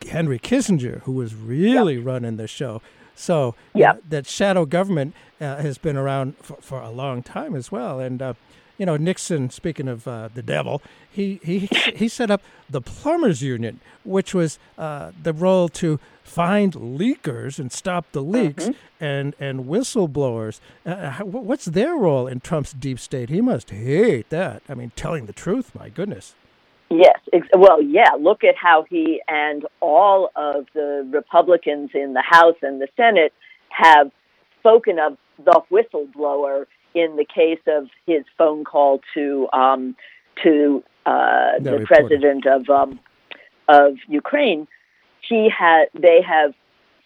[0.09, 2.81] Henry Kissinger, who was really running the show.
[3.17, 3.95] So you Yeah.
[4.09, 7.99] that shadow government uh, has been around for, for a long time as well.
[7.99, 8.35] And uh,
[8.79, 13.43] you know, Nixon, speaking of uh, the devil, he, he he set up the plumbers
[13.43, 19.65] union, which was uh, the role to find leakers and stop the leaks and and
[19.65, 20.61] whistleblowers.
[20.87, 23.29] Uh, what's their role in Trump's deep state?
[23.29, 24.63] He must hate that.
[24.69, 25.75] I mean, telling the truth.
[25.75, 26.35] My goodness.
[26.91, 27.19] Yes.
[27.33, 28.13] Ex- well, yeah.
[28.19, 33.33] Look at how he and all of the Republicans in the House and the Senate
[33.69, 34.11] have
[34.61, 39.97] spoken of the whistleblower in the case of his phone call to um,
[40.43, 43.01] to uh, the president of um,
[43.69, 44.67] of Ukraine.
[45.21, 46.55] He had they have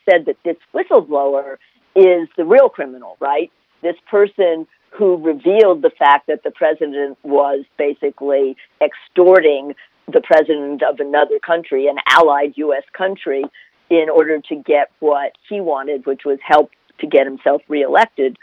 [0.09, 1.57] said that this whistleblower
[1.95, 3.51] is the real criminal, right?
[3.83, 9.75] This person who revealed the fact that the president was basically extorting
[10.12, 12.85] the president of another country, an allied U.S.
[12.92, 13.45] country,
[13.88, 18.37] in order to get what he wanted, which was help to get himself reelected.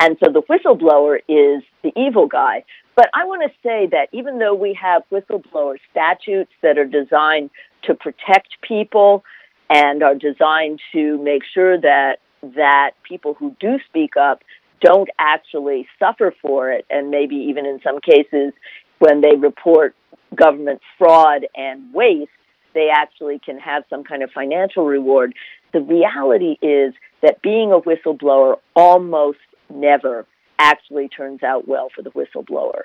[0.00, 2.64] And so the whistleblower is the evil guy.
[2.94, 7.50] But I want to say that even though we have whistleblower statutes that are designed
[7.82, 9.24] to protect people
[9.68, 14.42] and are designed to make sure that that people who do speak up
[14.80, 18.52] don't actually suffer for it, and maybe even in some cases,
[18.98, 19.94] when they report
[20.34, 22.30] government fraud and waste,
[22.76, 25.34] they actually can have some kind of financial reward.
[25.72, 29.38] The reality is that being a whistleblower almost
[29.74, 30.26] never
[30.58, 32.82] actually turns out well for the whistleblower.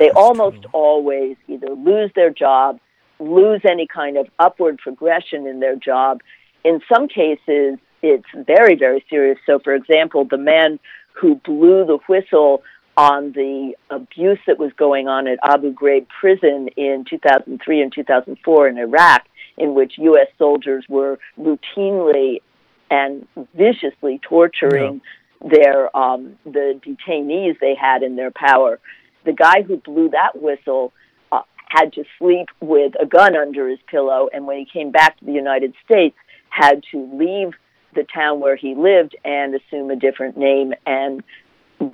[0.00, 0.70] They almost true.
[0.72, 2.80] always either lose their job,
[3.20, 6.20] lose any kind of upward progression in their job.
[6.64, 9.38] In some cases, it's very, very serious.
[9.46, 10.80] So, for example, the man
[11.12, 12.62] who blew the whistle
[12.98, 18.68] on the abuse that was going on at Abu Ghraib prison in 2003 and 2004
[18.68, 19.24] in Iraq,
[19.56, 20.26] in which U.S.
[20.36, 22.42] soldiers were routinely
[22.90, 25.00] and viciously torturing
[25.40, 25.48] yeah.
[25.48, 28.80] their um, the detainees they had in their power.
[29.24, 30.92] The guy who blew that whistle
[31.30, 35.20] uh, had to sleep with a gun under his pillow, and when he came back
[35.20, 36.16] to the United States,
[36.50, 37.52] had to leave
[37.94, 41.22] the town where he lived and assume a different name and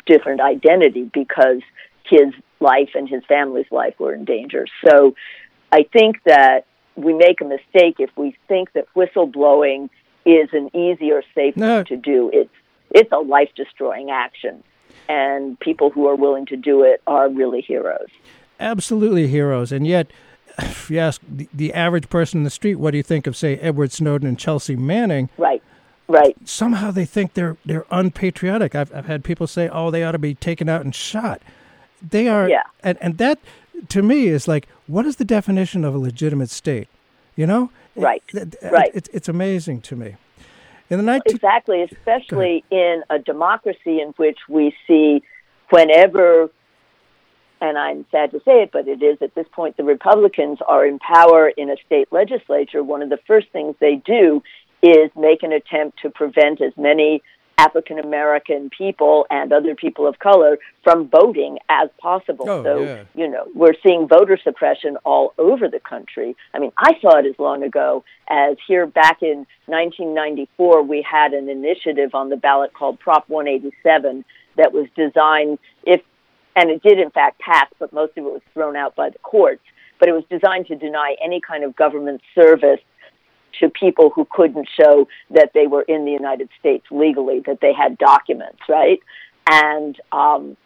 [0.07, 1.63] different identity because
[2.05, 4.67] his life and his family's life were in danger.
[4.87, 5.15] So
[5.73, 6.67] I think that
[6.97, 9.91] we make a mistake if we think that whistleblowing
[10.25, 11.79] is an easy or safe no.
[11.79, 12.31] thing to do.
[12.33, 12.51] It's
[12.91, 14.63] it's a life destroying action.
[15.09, 18.09] And people who are willing to do it are really heroes.
[18.61, 19.73] Absolutely heroes.
[19.73, 20.11] And yet
[20.59, 23.37] if you ask the, the average person in the street, what do you think of,
[23.37, 25.29] say, Edward Snowden and Chelsea Manning?
[25.37, 25.63] Right.
[26.07, 26.37] Right.
[26.45, 28.75] Somehow they think they're they're unpatriotic.
[28.75, 31.41] I've I've had people say, "Oh, they ought to be taken out and shot."
[32.07, 32.65] They are, yeah.
[32.83, 33.39] and and that
[33.89, 36.89] to me is like, what is the definition of a legitimate state?
[37.37, 38.91] You know, right, it, right.
[38.95, 40.17] It, it's amazing to me.
[40.91, 45.23] In the 19- exactly, especially in a democracy in which we see
[45.71, 46.51] whenever
[47.61, 50.85] and I'm sad to say it, but it is at this point the Republicans are
[50.85, 52.83] in power in a state legislature.
[52.83, 54.43] One of the first things they do
[54.85, 57.23] is make an attempt to prevent as many
[57.57, 62.49] African American people and other people of color from voting as possible.
[62.49, 63.05] Oh, so, yeah.
[63.15, 66.37] you know, we're seeing voter suppression all over the country.
[66.53, 71.33] I mean, I saw it as long ago as here back in 1994, we had
[71.33, 74.25] an initiative on the ballot called Prop 187
[74.57, 76.01] that was designed, if,
[76.57, 79.19] and it did in fact pass, but most of it was thrown out by the
[79.19, 79.63] courts,
[80.01, 82.81] but it was designed to deny any kind of government service
[83.61, 87.73] to people who couldn't show that they were in the United States legally, that they
[87.73, 89.01] had documents, right?
[89.51, 90.57] And um,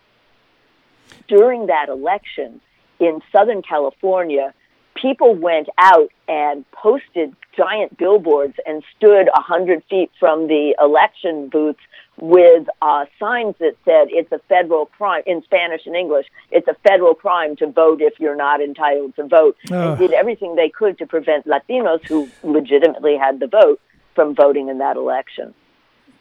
[1.27, 2.61] during that election
[3.01, 4.55] in Southern California,
[5.01, 11.49] people went out and posted giant billboards and stood a hundred feet from the election
[11.49, 11.81] booths
[12.21, 16.27] with uh, signs that said it's a federal crime in Spanish and English.
[16.51, 19.57] It's a federal crime to vote if you're not entitled to vote.
[19.71, 23.81] And did everything they could to prevent Latinos who legitimately had the vote
[24.15, 25.55] from voting in that election.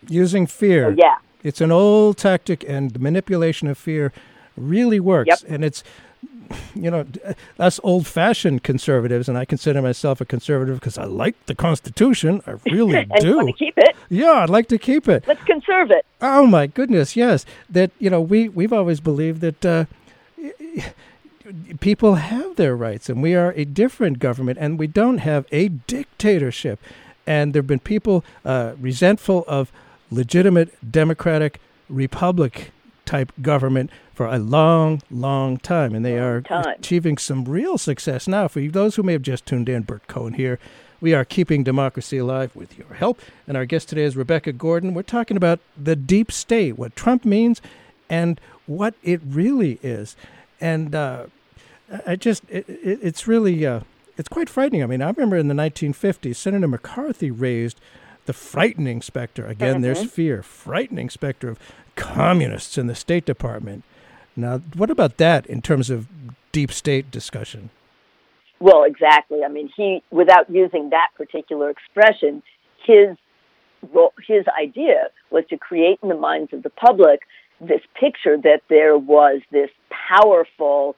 [0.08, 0.92] Using fear.
[0.92, 1.16] So, yeah.
[1.44, 4.12] It's an old tactic, and the manipulation of fear
[4.56, 5.44] really works.
[5.44, 5.52] Yep.
[5.52, 5.84] And it's
[6.76, 7.06] you know,
[7.60, 12.42] us old fashioned conservatives, and I consider myself a conservative because I like the Constitution.
[12.48, 13.52] I really do.
[13.58, 13.96] Keep it?
[14.10, 15.28] Yeah, I'd like to keep it.
[15.28, 16.06] Let's conserve it.
[16.22, 17.46] Oh my goodness, yes.
[17.70, 19.86] That you know, we we've always believed that uh,
[21.80, 25.70] people have their rights, and we are a different government, and we don't have a
[25.70, 26.80] dictatorship.
[27.26, 29.72] And there have been people uh, resentful of
[30.10, 32.72] legitimate democratic republic
[33.06, 36.66] type government for a long, long time, and they are time.
[36.80, 38.48] achieving some real success now.
[38.48, 40.58] For those who may have just tuned in, Bert Cohen here.
[41.00, 43.22] We are keeping democracy alive with your help.
[43.48, 44.96] And our guest today is Rebecca Gordon.
[44.96, 47.62] We're talking about the deep state, what Trump means,
[48.10, 50.16] and what it really is.
[50.60, 51.28] And uh,
[52.08, 53.82] I just, it, it, it's really, uh,
[54.18, 54.82] it's quite frightening.
[54.82, 57.80] I mean, I remember in the 1950s, Senator McCarthy raised
[58.26, 59.46] the frightening specter.
[59.46, 59.84] Again, mm-hmm.
[59.84, 61.60] there's fear, frightening specter of
[61.96, 63.84] communists in the State Department.
[64.38, 66.08] Now, what about that in terms of
[66.52, 67.72] deep state discussion?
[68.60, 69.44] well, exactly.
[69.44, 72.42] I mean, he, without using that particular expression,
[72.86, 73.18] his
[74.28, 77.22] his idea was to create in the minds of the public
[77.62, 79.70] this picture that there was this
[80.10, 80.96] powerful,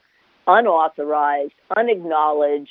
[0.48, 2.70] unauthorized, unacknowledged,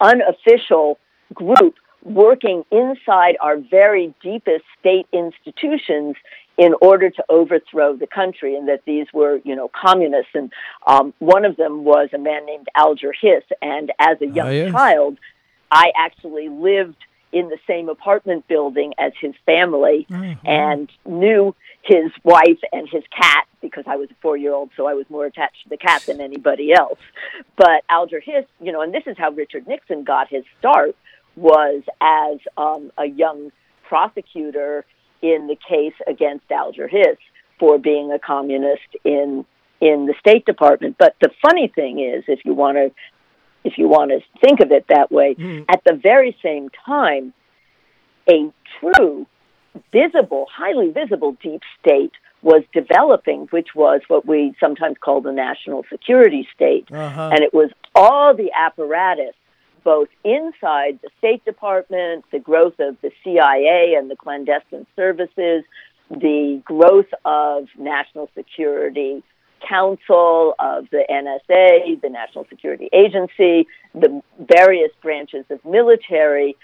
[0.00, 0.98] unofficial
[1.32, 6.16] group working inside our very deepest state institutions
[6.64, 10.34] in order to overthrow the country, and that these were, you know, communists.
[10.34, 10.52] And
[10.86, 13.44] um, one of them was a man named Alger Hiss.
[13.62, 14.70] And as a young Oh, yes.
[14.70, 15.16] child,
[15.72, 17.00] I actually lived
[17.32, 20.06] in the same apartment building as his family
[20.44, 24.86] and knew his wife and his cat because I was a four year old, so
[24.86, 26.98] I was more attached to the cat than anybody else.
[27.56, 30.94] But Alger Hiss, you know, and this is how Richard Nixon got his start
[31.36, 33.50] was as um, a young
[33.88, 34.84] prosecutor
[35.22, 37.18] in the case against Alger Hiss
[37.58, 39.44] for being a communist in
[39.80, 40.96] in the State Department.
[40.98, 42.92] But the funny thing is, if you want to
[43.64, 45.36] if you want to think of it that way,
[45.68, 47.34] at the very same time,
[48.28, 48.50] a
[48.80, 49.26] true,
[49.92, 52.12] visible, highly visible deep state
[52.42, 56.88] was developing, which was what we sometimes call the national security state.
[56.90, 57.30] Uh-huh.
[57.32, 59.34] And it was all the apparatus,
[59.84, 65.64] both inside the State Department, the growth of the CIA and the clandestine services,
[66.10, 69.22] the growth of national security
[69.66, 76.56] council, of the NSA, the National Security Agency, the various branches of military,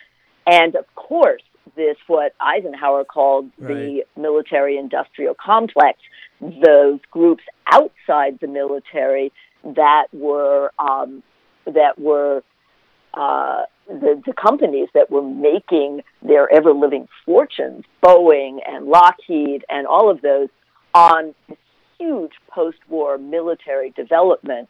[0.47, 1.43] and of course,
[1.75, 5.99] this what Eisenhower called the military industrial complex,
[6.41, 9.33] those groups outside the military
[9.65, 11.23] that were um,
[11.67, 12.43] that were
[13.17, 19.87] uh, the, the companies that were making their ever living fortunes, Boeing and Lockheed and
[19.87, 20.49] all of those,
[20.95, 21.59] on this
[21.99, 24.69] huge post war military development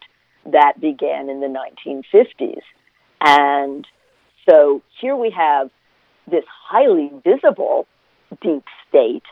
[0.52, 1.46] that began in the
[1.86, 2.62] 1950s.
[3.20, 3.86] And
[4.48, 5.70] so here we have
[6.30, 7.86] this highly visible
[8.42, 9.22] deep state,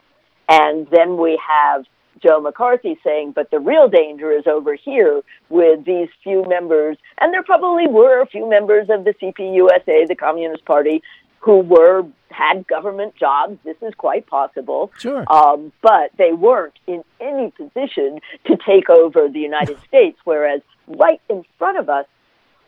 [0.49, 1.85] and then we have
[2.25, 5.21] Joe McCarthy saying, but the real danger is over here
[5.51, 10.17] with these few members, and there probably were a few members of the CPUSA, the
[10.17, 11.03] Communist Party,
[11.41, 13.59] who were had government jobs.
[13.65, 14.91] This is quite possible.
[14.99, 15.25] Sure.
[15.31, 21.21] Um, but they weren't in any position to take over the United States, whereas right
[21.29, 22.07] in front of us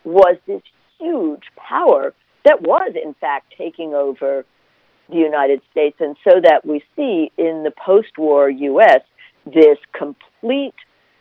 [0.05, 0.63] was this
[0.99, 4.45] huge power that was, in fact, taking over
[5.09, 5.97] the United States.
[6.01, 9.01] And so that we see in the post war U.S.
[9.47, 10.75] this complete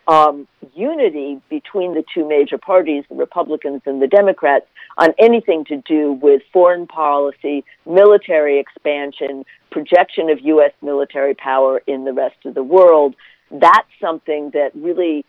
[0.07, 4.65] um, unity between the two major parties, the Republicans and the Democrats,
[4.97, 10.71] on anything to do with foreign policy, military expansion, projection of U.S.
[10.81, 13.15] military power in the rest of the world.
[13.51, 15.25] That's something that really,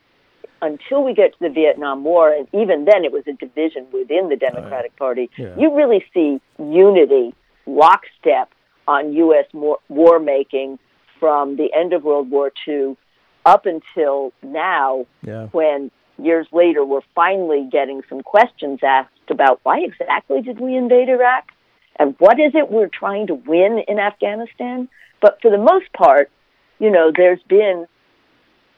[0.60, 4.28] until we get to the Vietnam War, and even then it was a division within
[4.28, 5.54] the Democratic Party, Yeah.
[5.58, 7.34] you really see unity,
[7.66, 8.50] lockstep
[8.86, 9.46] on U.S.
[9.88, 10.78] war making
[11.20, 12.96] from the end of World War II
[13.44, 15.46] up until now, Yeah.
[15.52, 21.08] when years later we're finally getting some questions asked about why exactly did we invade
[21.08, 21.52] Iraq
[21.98, 24.88] and what is it we're trying to win in Afghanistan.
[25.20, 26.30] But for the most part,
[26.78, 27.86] you know, there's been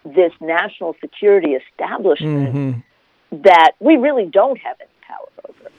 [0.05, 3.43] this national security establishment Mm-hmm.
[3.43, 5.71] that we really don't have any power over.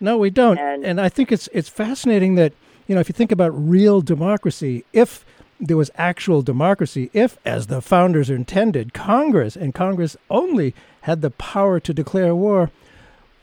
[0.00, 0.58] No, we don't.
[0.58, 2.52] And- And, I think it's it's fascinating that
[2.86, 5.24] you know if you think about real democracy, if
[5.60, 11.30] there was actual democracy, if as the founders intended, Congress and Congress only had the
[11.30, 12.70] power to declare war,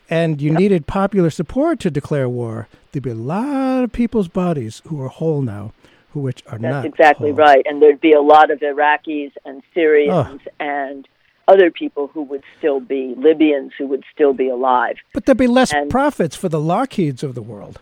[0.10, 4.82] and you needed popular support to declare war, there'd be a lot of people's bodies
[4.88, 5.74] who are whole now,
[6.12, 7.40] who which are That's not That's exactly whole.
[7.40, 7.66] right.
[7.68, 11.08] And there'd be a lot of Iraqis and Syrians and
[11.48, 14.96] other people who would still be Libyans who would still be alive.
[15.14, 17.80] But there'd be less And- profits for the Lockheeds of the world.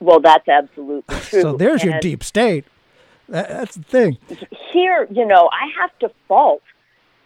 [0.00, 1.40] Well, that's absolutely true.
[1.40, 2.64] So there's your deep state.
[3.28, 4.18] That, that's the thing.
[4.72, 6.62] Here, you know, I have to fault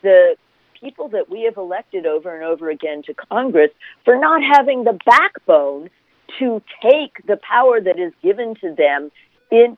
[0.02, 0.36] the
[0.80, 3.70] people that we have elected over and over again to Congress
[4.04, 5.90] for not having the backbone
[6.38, 9.10] to take the power that is given to them
[9.50, 9.76] in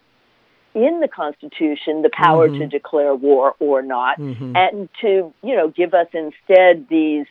[0.75, 2.61] in the Constitution, the power Mm-hmm.
[2.61, 7.27] to declare war or not, and to you know give us instead these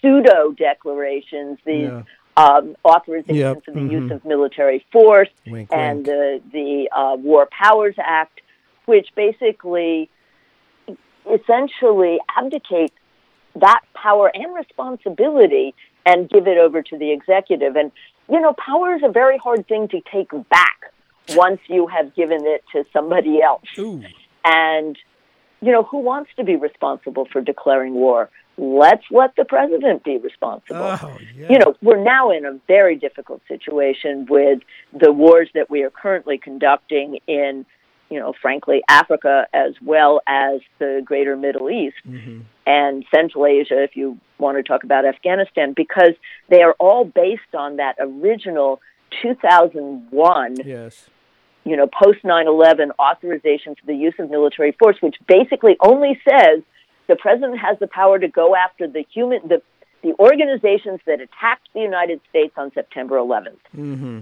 [0.00, 2.02] pseudo declarations, these Yeah.
[2.36, 4.14] Um, authorizations Yep, for the use mhm.
[4.14, 6.06] of military force Wink, and wink.
[6.06, 8.40] the the uh, War Powers Act,
[8.86, 10.08] which basically
[11.30, 12.92] essentially abdicate
[13.56, 15.74] that power and responsibility
[16.06, 17.76] and give it over to the executive.
[17.76, 17.92] And
[18.28, 20.92] you know, power is a very hard thing to take back
[21.30, 23.62] once you have given it to somebody else.
[23.78, 24.02] Ooh.
[24.44, 24.98] And
[25.62, 28.28] you know, who wants to be responsible for declaring war?
[28.58, 30.76] Let's let the president be responsible.
[30.82, 31.46] Oh, yeah.
[31.50, 34.60] You know, we're now in a very difficult situation with
[34.92, 37.64] the wars that we are currently conducting in,
[38.10, 42.40] you know, frankly, Africa as well as the greater Middle East Mm-hmm.
[42.66, 46.12] and Central Asia, if you want to talk about Afghanistan, because
[46.50, 48.80] they are all based on that original
[49.22, 51.08] 2001 Yes.
[51.64, 56.20] You know, post 9 11 authorization for the use of military force, which basically only
[56.28, 56.62] says
[57.06, 59.62] the president has the power to go after the human, the,
[60.02, 63.58] the organizations that attacked the United States on September 11th.
[63.76, 64.20] Mm-hmm.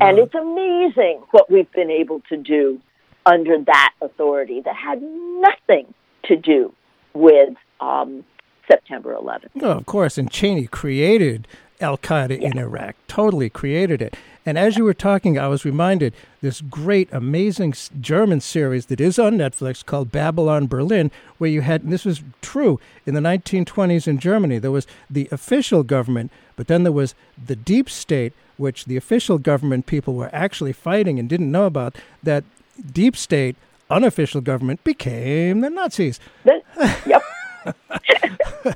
[0.00, 2.80] And it's amazing what we've been able to do
[3.26, 5.92] under that authority that had nothing
[6.24, 6.72] to do
[7.12, 8.24] with um,
[8.66, 9.54] September 11th.
[9.54, 10.18] No, of course.
[10.18, 11.46] And Cheney created
[11.82, 14.16] Al Qaeda in Iraq, totally created it.
[14.44, 19.18] And as you were talking, I was reminded this great, amazing German series that is
[19.18, 24.08] on Netflix called Babylon Berlin, where you had, and this was true in the 1920s
[24.08, 27.14] in Germany, there was the official government, but then there was
[27.44, 31.96] the deep state, which the official government people were actually fighting and didn't know about.
[32.22, 32.44] That
[32.92, 33.56] deep state,
[33.90, 36.18] unofficial government became the Nazis.
[36.44, 37.22] Yep.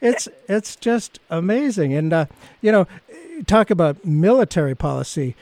[0.00, 1.94] it's it's just amazing.
[1.94, 2.26] And uh,
[2.60, 2.86] you know,
[3.46, 5.34] talk about military policy.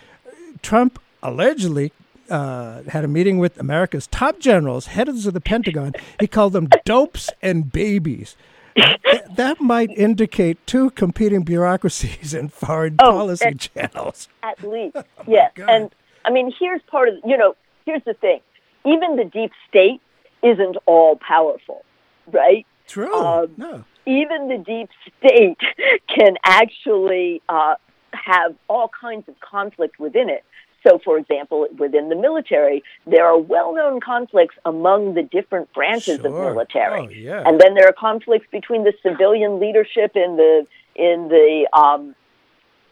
[0.62, 1.92] Trump allegedly
[2.30, 5.92] uh, had a meeting with America's top generals, heads of the Pentagon.
[6.20, 8.36] He called them dopes and babies.
[8.76, 8.98] Th-
[9.36, 14.28] that might indicate two competing bureaucracies and foreign Oh, policy and- channels.
[14.42, 14.96] At least,
[15.28, 15.52] yes.
[15.54, 15.68] God.
[15.68, 17.54] And I mean, here's part of you know.
[17.86, 18.40] Here's the thing:
[18.86, 20.00] even the deep state
[20.42, 21.84] isn't all powerful,
[22.32, 22.66] right?
[22.86, 23.14] True.
[23.14, 23.84] Um, no.
[24.06, 25.58] Even the deep state
[26.08, 27.74] can actually uh,
[28.12, 30.44] have all kinds of conflict within it.
[30.86, 36.32] So, for example, within the military, there are well-known conflicts among the different branches of
[36.32, 37.42] military, Oh, yeah.
[37.46, 42.14] and then there are conflicts between the civilian leadership in the in the um,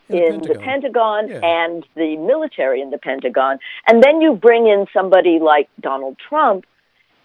[0.09, 1.41] in the Pentagon Yeah.
[1.43, 3.59] and the military in the Pentagon.
[3.87, 6.65] And then you bring in somebody like Donald Trump,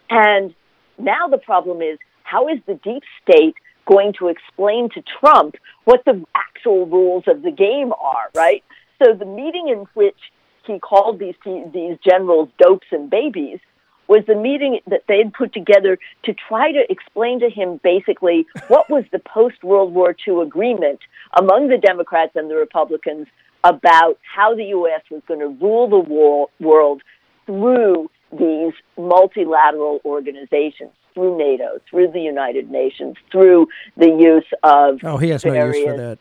[0.09, 0.53] and
[0.99, 1.97] now the problem is
[2.28, 3.56] how is the deep state
[3.86, 5.56] going to explain to Trump
[5.86, 8.64] what the actual rules of the game are, right?
[9.02, 10.18] So the meeting in which
[10.66, 13.60] he called these these generals dopes and babies
[14.08, 18.46] was the meeting that they had put together to try to explain to him basically
[18.68, 21.00] what was the post World War II agreement
[21.38, 23.28] among the Democrats and the Republicans
[23.64, 25.02] about how the U.S.
[25.12, 27.02] was going to rule the world
[27.46, 35.18] through these multilateral organizations, through NATO, through the United Nations, through the use of Oh,
[35.18, 36.20] he has no use for that.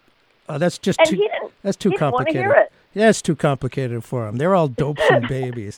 [0.49, 1.28] Oh, that's just too.
[1.62, 2.40] that's too he didn't wanna complicated.
[2.40, 2.72] hear it.
[2.94, 4.38] Yeah, it's too complicated for him.
[4.38, 5.76] They're all dopes and babies.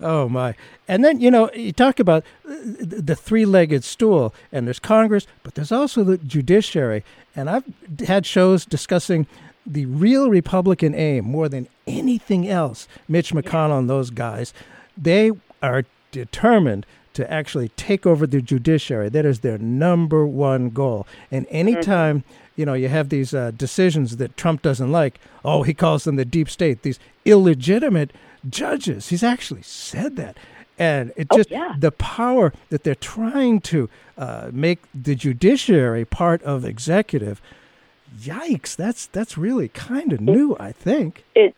[0.00, 0.54] Oh my!
[0.88, 5.56] And then you know you talk about the the three-legged stool, and there's Congress, but
[5.56, 7.04] there's also the judiciary.
[7.36, 7.64] And I've
[8.06, 9.26] had shows discussing
[9.66, 12.88] the real Republican aim more than anything else.
[13.08, 14.54] Mitch McConnell and those guys,
[14.96, 19.08] they are determined to actually take over the judiciary.
[19.08, 21.06] That is their number one goal.
[21.30, 22.24] And anytime
[22.56, 26.16] you know you have these uh, decisions that Trump doesn't like, oh, he calls them
[26.16, 28.12] the deep state, these illegitimate
[28.48, 29.08] judges.
[29.08, 30.36] He's actually said that.
[30.78, 31.74] And it Oh, just yeah.
[31.78, 33.88] the power that they're trying to
[34.18, 37.40] uh, make the judiciary part of executive.
[38.20, 38.76] Yikes!
[38.76, 40.56] That's that's really kind of new.
[40.60, 41.24] I think.
[41.34, 41.54] it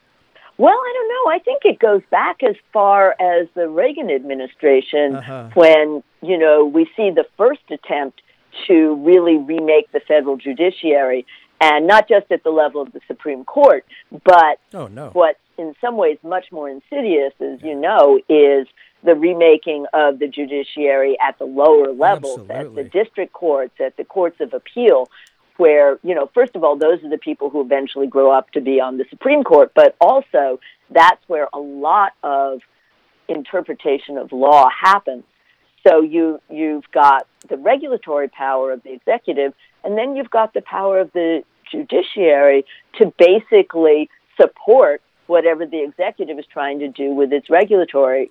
[0.58, 5.16] well i don't know i think it goes back as far as the reagan administration
[5.16, 5.50] Uh-huh.
[5.54, 8.22] when you know we see the first attempt
[8.66, 11.26] to really remake the federal judiciary
[11.60, 13.84] and not just at the level of the supreme court
[14.24, 15.10] but Oh no.
[15.10, 18.66] what in some ways much more insidious as you know is
[19.02, 24.04] the remaking of the judiciary at the lower levels at the district courts at the
[24.04, 25.08] courts of appeal
[25.56, 28.60] where you know first of all those are the people who eventually grow up to
[28.60, 32.60] be on the supreme court but also that's where a lot of
[33.28, 35.24] interpretation of law happens
[35.86, 39.52] so you you've got the regulatory power of the executive
[39.84, 42.64] and then you've got the power of the judiciary
[42.98, 44.08] to basically
[44.40, 48.30] support whatever the executive is trying to do with its regulatory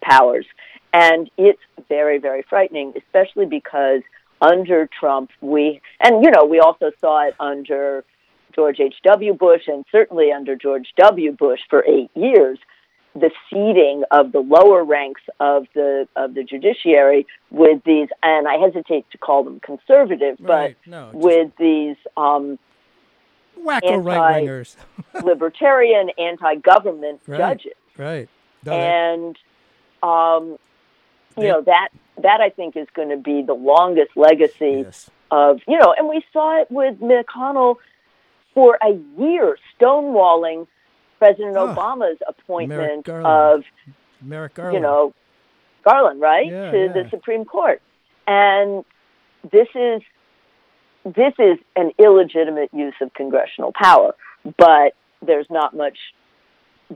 [0.00, 0.46] powers.
[0.92, 4.02] And it's very, very frightening, especially because
[4.40, 8.04] under Trump, we, and you know, we also saw it under
[8.54, 9.34] George H.W.
[9.34, 11.32] Bush and certainly under George W.
[11.32, 12.58] Bush for eight years,
[13.14, 18.56] the seeding of the lower ranks of the of the judiciary with these, and I
[18.58, 20.76] hesitate to call them conservative, Right.
[20.84, 22.58] but No, with these um,
[23.60, 24.76] Wacko right wingers.
[25.24, 27.38] libertarian, anti-government Right.
[27.38, 28.28] judges, Right.
[28.64, 29.36] No, and
[30.02, 30.58] um,
[31.42, 31.88] you know that
[32.22, 35.10] that I think is going to be the longest legacy Yes.
[35.30, 37.76] of you know, and we saw it with McConnell
[38.54, 40.66] for a year stonewalling
[41.18, 43.26] President Ah, Obama's appointment Garland.
[43.26, 43.64] of
[44.22, 44.74] Merrick Garland.
[44.74, 45.14] you know
[45.84, 46.92] Garland, right, Yeah, to yeah.
[46.92, 47.80] the Supreme Court,
[48.26, 48.84] and
[49.50, 50.02] this is
[51.04, 54.14] this is an illegitimate use of congressional power,
[54.58, 55.96] but there's not much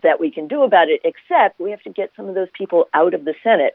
[0.03, 2.89] that we can do about it except we have to get some of those people
[2.95, 3.75] out of the Senate.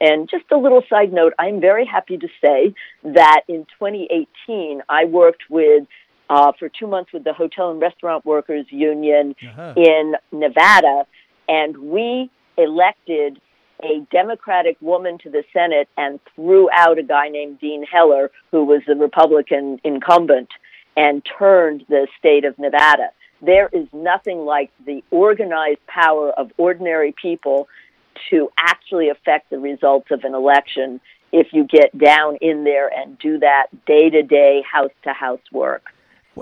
[0.00, 2.74] And just a little side note, I'm very happy to say
[3.04, 5.84] that in 2018 I worked with
[6.30, 9.72] uh, for two months with the Hotel and Restaurant Workers Union Uh-huh.
[9.76, 11.06] in Nevada,
[11.48, 13.40] and we elected
[13.82, 18.64] a Democratic woman to the Senate and threw out a guy named Dean Heller, who
[18.64, 20.48] was the Republican incumbent,
[20.96, 23.10] and turned the state of Nevada.
[23.40, 27.68] There is nothing like the organized power of ordinary people
[28.30, 31.00] to actually affect the results of an election
[31.32, 35.40] if you get down in there and do that day to day, house to house
[35.52, 35.92] work.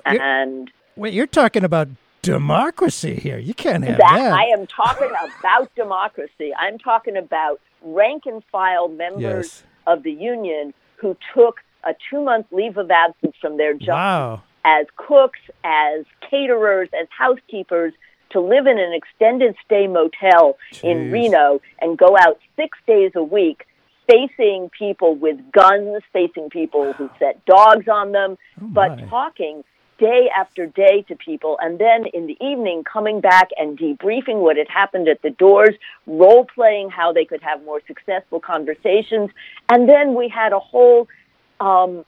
[0.07, 1.89] You're- And Wait, you're talking about
[2.23, 3.39] democracy here.
[3.39, 4.33] You can't have that that.
[4.33, 6.53] I am talking about democracy.
[6.59, 9.65] I'm talking about rank and file members Yes.
[9.87, 14.43] of the union who took a two month leave of absence from their job Wow.
[14.65, 17.93] as cooks, as caterers, as housekeepers
[18.37, 23.23] to live in an extended stay motel in Reno and go out six days a
[23.23, 23.67] week
[24.07, 29.03] facing people with guns, facing people who set dogs on them, but Oh, my.
[29.09, 29.65] talking
[29.99, 31.57] day after day to people.
[31.63, 35.75] And then in the evening coming back and debriefing what had happened at the doors
[36.07, 39.31] role playing how they could have more successful conversations.
[39.71, 41.09] And then we had a whole
[41.59, 42.05] um,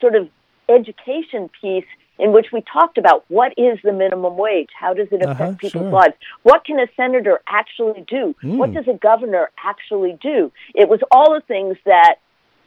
[0.00, 0.28] sort of
[0.68, 1.84] education piece
[2.18, 5.54] in which we talked about what is the minimum wage how does it affect Uh-huh,
[5.58, 5.90] people's sure.
[5.90, 8.74] lives what can a senator actually do what Mm.
[8.74, 12.16] does a governor actually do it was all the things that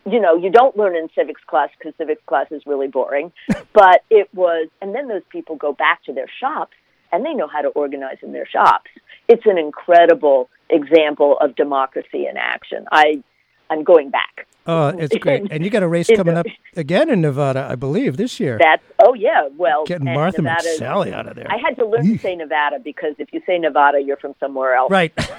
[0.10, 3.30] you know, you don't learn in civics class because civics class is really boring.
[3.74, 6.78] but it was, and then those people go back to their shops
[7.12, 8.90] and they know how to organize in their shops.
[9.28, 12.86] It's an incredible example of democracy in action.
[12.90, 13.22] I,
[13.70, 14.48] I'm going back.
[14.66, 15.48] Oh, it's great.
[15.52, 16.46] And you got a race coming the- up
[16.76, 18.58] again in Nevada, I believe, this year.
[18.60, 21.48] That's oh yeah, well, Getting Martha Nevada's- McSally out of there.
[21.50, 24.74] I had to learn to say Nevada because if you say Nevada, you're from somewhere
[24.76, 24.92] else.
[24.92, 25.14] Right.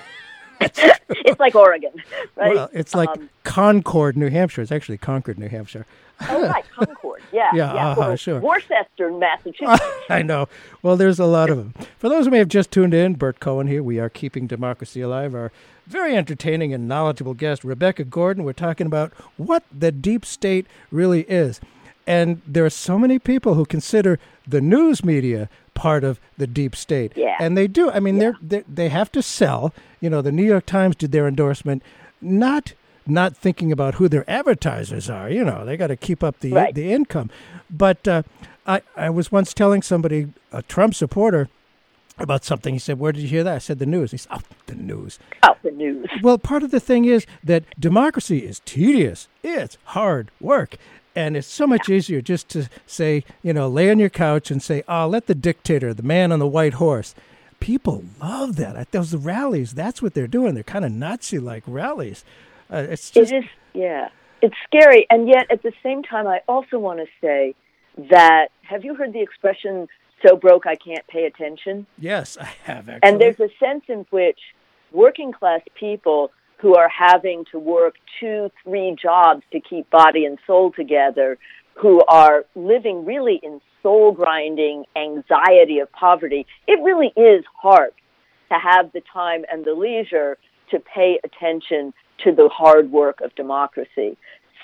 [0.61, 1.93] it's like Oregon,
[2.35, 2.53] right?
[2.57, 4.61] Well, it's like Um, Concord, New Hampshire.
[4.61, 5.87] It's actually Concord, New Hampshire.
[6.29, 7.23] oh right, Concord.
[7.33, 8.41] Yeah, Yeah, uh-huh, sure.
[8.41, 9.85] Worcester, Massachusetts.
[10.11, 10.49] I know.
[10.83, 11.75] Well, there's a lot of them.
[11.99, 13.85] For those who may have just tuned in, Bert Cohen here.
[13.85, 15.33] We are keeping democracy alive.
[15.33, 15.53] Our
[15.89, 18.45] very entertaining and knowledgeable guest, Rebecca Gordon.
[18.45, 21.61] We're talking about what the deep state really is.
[22.07, 26.75] And there are so many people who consider the news media part of the deep
[26.75, 27.13] state.
[27.17, 27.37] Yeah.
[27.39, 27.91] And they do.
[27.91, 29.73] I mean, they're, they they have to sell.
[30.01, 31.83] You know, the New York Times did their endorsement,
[32.21, 32.73] not
[33.07, 35.31] not thinking about who their advertisers are.
[35.31, 36.75] You know, they got to keep up the Right.
[36.75, 37.31] the income.
[37.71, 38.23] But uh,
[38.67, 41.49] I I was once telling somebody, a Trump supporter,
[42.19, 42.75] about something.
[42.75, 44.75] He said, "Where did you hear that?" I said, "The news." He said, "Oh, the
[44.75, 46.09] news." Oh, the news.
[46.23, 49.29] Well, part of the thing is that democracy is tedious.
[49.43, 50.77] It's hard work.
[51.15, 54.63] And it's so much easier just to say, you know, lay on your couch and
[54.63, 57.13] say, oh, let the dictator, the man on the white horse.
[57.59, 58.77] People love that.
[58.77, 60.55] At those rallies, that's what they're doing.
[60.55, 62.25] They're kind of Nazi like rallies.
[62.73, 63.45] Uh, it's just, It is,
[63.75, 64.11] yeah.
[64.43, 67.57] It's scary, and yet at the same time, I also want to say
[68.11, 69.89] that have you heard the expression
[70.27, 71.87] "so broke I can't pay attention"?
[71.99, 73.09] yes, I have actually.
[73.09, 74.39] And there's a sense in which
[74.93, 80.39] working class people who are having to work two, three jobs to keep body and
[80.47, 81.39] soul together,
[81.75, 87.93] who are living really in soul grinding anxiety of poverty, it really is hard
[88.51, 90.37] to have the time and the leisure
[90.71, 91.93] to pay attention
[92.25, 94.17] to the hard work of democracy.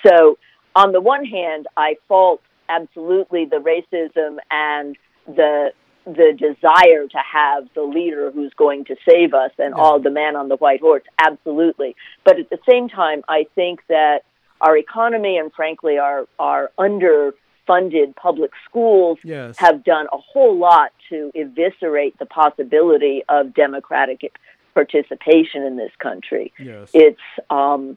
[0.04, 0.38] So,
[0.74, 4.96] on the one hand, I fault absolutely the racism and
[5.26, 5.72] the
[6.06, 10.36] the desire to have the leader who's going to save us and all the man
[10.36, 14.18] on the white horse absolutely but at the same time i think that
[14.60, 19.56] our economy and frankly our our underfunded public schools Yes.
[19.58, 24.30] have done a whole lot to eviscerate the possibility of democratic
[24.74, 26.90] participation in this country Yes.
[26.92, 27.96] it's um,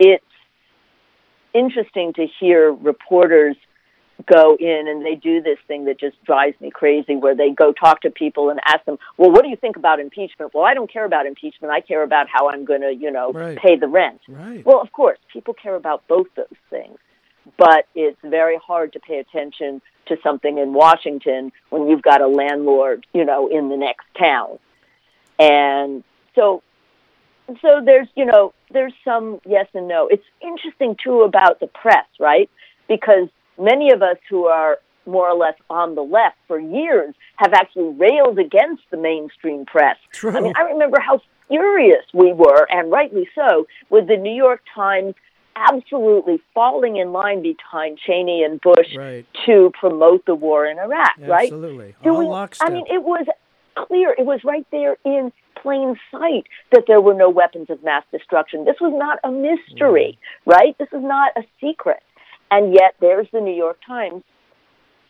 [0.00, 0.24] it's
[1.54, 3.56] interesting to hear reporters
[4.26, 7.72] go in and they do this thing that just drives me crazy where they go
[7.72, 10.74] talk to people and ask them, "Well, what do you think about impeachment?" "Well, I
[10.74, 11.72] don't care about impeachment.
[11.72, 13.56] I care about how I'm going to, you know, Right.
[13.58, 14.64] pay the rent." Right.
[14.64, 16.98] Well, of course, people care about both those things.
[17.56, 22.26] But it's very hard to pay attention to something in Washington when you've got a
[22.26, 24.58] landlord, you know, in the next town.
[25.38, 26.04] And
[26.34, 26.62] so
[27.62, 30.08] so there's you know there's some yes and no.
[30.08, 32.50] It's interesting too about the press, right?
[32.88, 37.52] Because many of us who are more or less on the left for years have
[37.54, 39.96] actually railed against the mainstream press.
[40.12, 40.36] True.
[40.36, 44.60] I mean, I remember how furious we were, and rightly so, with the New York
[44.74, 45.14] Times
[45.56, 49.26] absolutely falling in line behind Cheney and Bush Right.
[49.46, 51.44] to promote the war in Iraq, right?
[51.50, 51.94] Absolutely.
[52.04, 52.68] All we- lockstep.
[52.68, 53.26] I mean, it was
[53.74, 54.14] clear.
[54.16, 58.64] It was right there in plain sight that there were no weapons of mass destruction.
[58.64, 60.76] This was not a mystery, right?
[60.78, 62.00] This is not a secret.
[62.50, 64.22] And yet, there's the New York Times.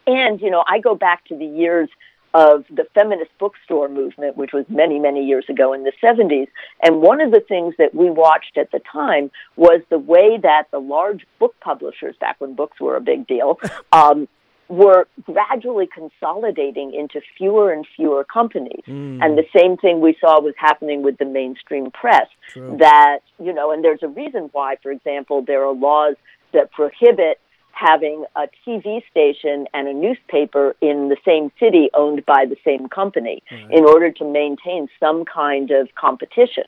[0.07, 1.89] And, you know, I go back to the years
[2.35, 6.49] of the feminist bookstore movement, which was many, many years ago in the 70s.
[6.83, 10.65] And one of the things that we watched at the time was the way that
[10.71, 13.59] the large book publishers, back when books were a big deal,
[13.93, 14.29] um,
[14.69, 18.83] were gradually consolidating into fewer and fewer companies.
[19.23, 22.29] And the same thing we saw was happening with the mainstream press.
[22.53, 22.77] True.
[22.79, 26.17] That, you know, and there's a reason why, for example, there are laws
[26.53, 27.41] that prohibit
[27.73, 32.89] having a TV station and a newspaper in the same city owned by the same
[32.89, 36.65] company in order to maintain some kind of competition.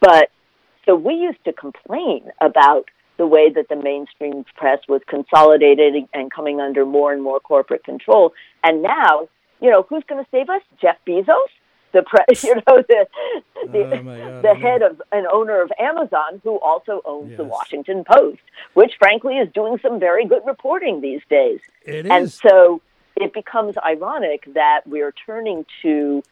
[0.00, 0.30] But
[0.84, 2.84] so we used to complain about
[3.18, 7.82] the way that the mainstream press was consolidated and coming under more and more corporate
[7.82, 8.32] control.
[8.62, 9.28] And now,
[9.60, 10.60] you know, who's going to save us?
[10.80, 11.50] Jeff Bezos,
[11.96, 13.06] the press, you know, the
[13.72, 18.04] the, Oh, God, the head of an owner of Amazon, who also owns the Washington
[18.04, 18.40] Post,
[18.74, 21.60] which frankly is doing some very good reporting these days.
[21.84, 22.34] It And is.
[22.34, 22.80] so
[23.16, 26.22] it becomes ironic that we're turning to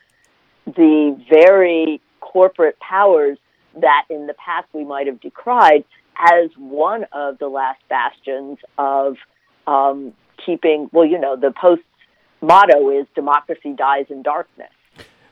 [0.66, 3.38] the very corporate powers
[3.80, 5.84] that in the past we might have decried
[6.16, 9.16] as one of the last bastions of
[9.66, 10.12] um,
[10.44, 11.84] keeping, well, you know, the Post's
[12.40, 14.70] motto is democracy dies in darkness,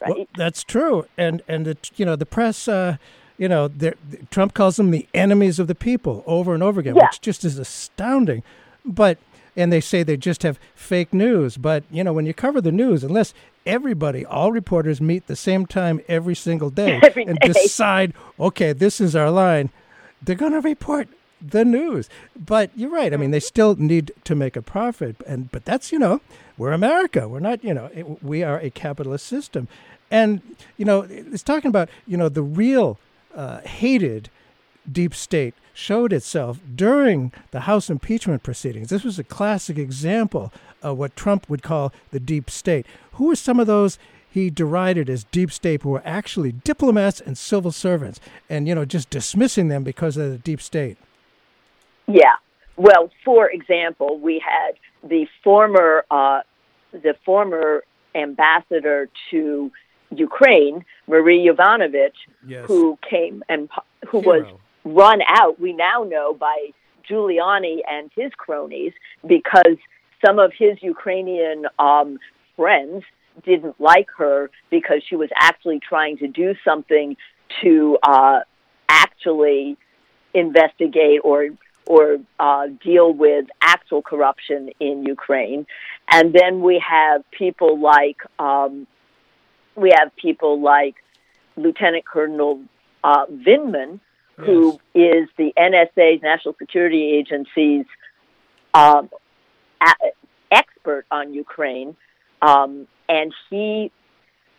[0.03, 0.17] right?
[0.17, 2.97] Well, that's true, and and the you know the press, uh,
[3.39, 3.71] you know,
[4.31, 7.07] Trump calls them the enemies of the people over and over again, Yeah.
[7.07, 8.43] which just is astounding.
[8.85, 9.19] But
[9.57, 12.73] and they say they just have fake news, but you know when you cover the
[12.73, 13.35] news, unless
[13.67, 17.53] everybody, all reporters meet the same time every single day Every and day.
[17.53, 19.71] decide, okay, this is our line,
[20.21, 21.09] they're going to report
[21.41, 22.09] the news.
[22.37, 23.13] But you're right.
[23.13, 26.21] I mean, they still need to make a profit, and but that's you know,
[26.59, 27.29] we're America.
[27.29, 29.69] We're not you know, it, we are a capitalist system,
[30.13, 30.43] and
[30.77, 32.99] you know, it's talking about you know the real
[33.35, 34.31] uh, hated
[34.91, 38.91] deep state showed itself during the House impeachment proceedings.
[38.91, 40.53] This was a classic example
[40.83, 42.87] of what Trump would call the deep state.
[43.13, 43.99] Who were some of those
[44.29, 48.85] he derided as deep state who were actually diplomats and civil servants and, you know,
[48.85, 50.97] just dismissing them because of the deep state?
[52.07, 52.33] Yeah.
[52.77, 54.73] Well, for example, we had
[55.09, 56.41] the former uh,
[56.93, 57.85] the former
[58.15, 59.71] ambassador to
[60.17, 62.65] Ukraine, Marie Yovanovitch, Yes.
[62.67, 63.69] who came and
[64.09, 64.45] who was
[64.85, 65.61] run out.
[65.61, 66.71] We now know by
[67.09, 68.93] Giuliani and his cronies
[69.27, 69.77] because
[70.25, 72.19] some of his Ukrainian um,
[72.57, 73.05] friends
[73.45, 77.17] didn't like her because she was actually trying to do something
[77.63, 78.41] to uh,
[78.89, 79.77] actually
[80.35, 81.49] investigate or
[81.87, 85.67] or uh, deal with actual corruption in Ukraine.
[86.09, 88.87] And then we have people like um,
[89.77, 90.97] we have people like
[91.57, 92.63] Lieutenant Colonel
[93.05, 94.01] uh, Vindman,
[94.37, 97.87] who is the NSA's National Security Agency's
[98.75, 99.11] um,
[99.81, 100.11] a-
[100.51, 101.97] expert on Ukraine,
[102.41, 103.93] um, and he,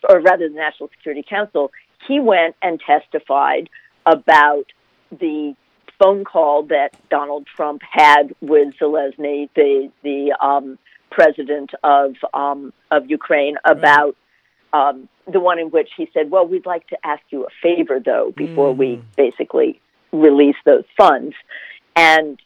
[0.07, 1.71] or rather, the National Security Council,
[2.07, 3.69] he went and testified
[4.05, 4.65] about
[5.11, 5.55] the
[5.99, 10.77] phone call that Donald Trump had with Zelensky, the the um,
[11.09, 14.15] president of um, of Ukraine, about
[14.73, 17.99] um, the one in which he said, "Well, we'd like to ask you a favor,
[17.99, 19.79] though, before we basically
[20.11, 21.35] release those funds."
[21.95, 22.41] And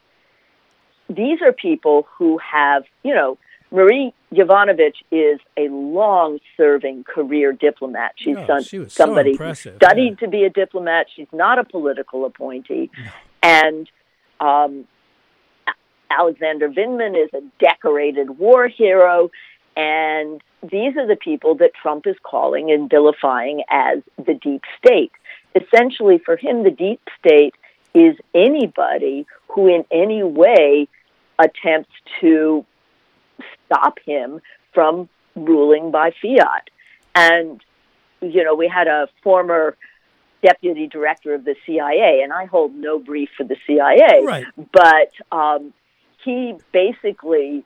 [1.09, 3.38] these are people who have, you know,
[3.71, 8.11] Marie Yovanovitch is a long-serving career diplomat.
[8.17, 11.07] She's Oh, son- she so somebody who impressive, studied to be a diplomat.
[11.15, 12.89] She's not a political appointee,
[13.41, 13.89] and
[14.39, 14.86] um,
[16.09, 19.30] Alexander Vindman is a decorated war hero,
[19.78, 25.11] and these are the people that Trump is calling and vilifying as the deep state.
[25.55, 27.53] Essentially, for him, the deep state
[27.93, 30.88] is anybody who, in any way,
[31.38, 32.65] attempts to
[33.65, 34.41] stop him
[34.73, 36.69] from ruling by fiat.
[37.13, 37.63] And,
[38.21, 39.78] you know, we had a former
[40.41, 44.45] deputy director of the CIA, and I hold no brief for the CIA, Right.
[44.71, 45.71] but um,
[46.23, 47.63] he basically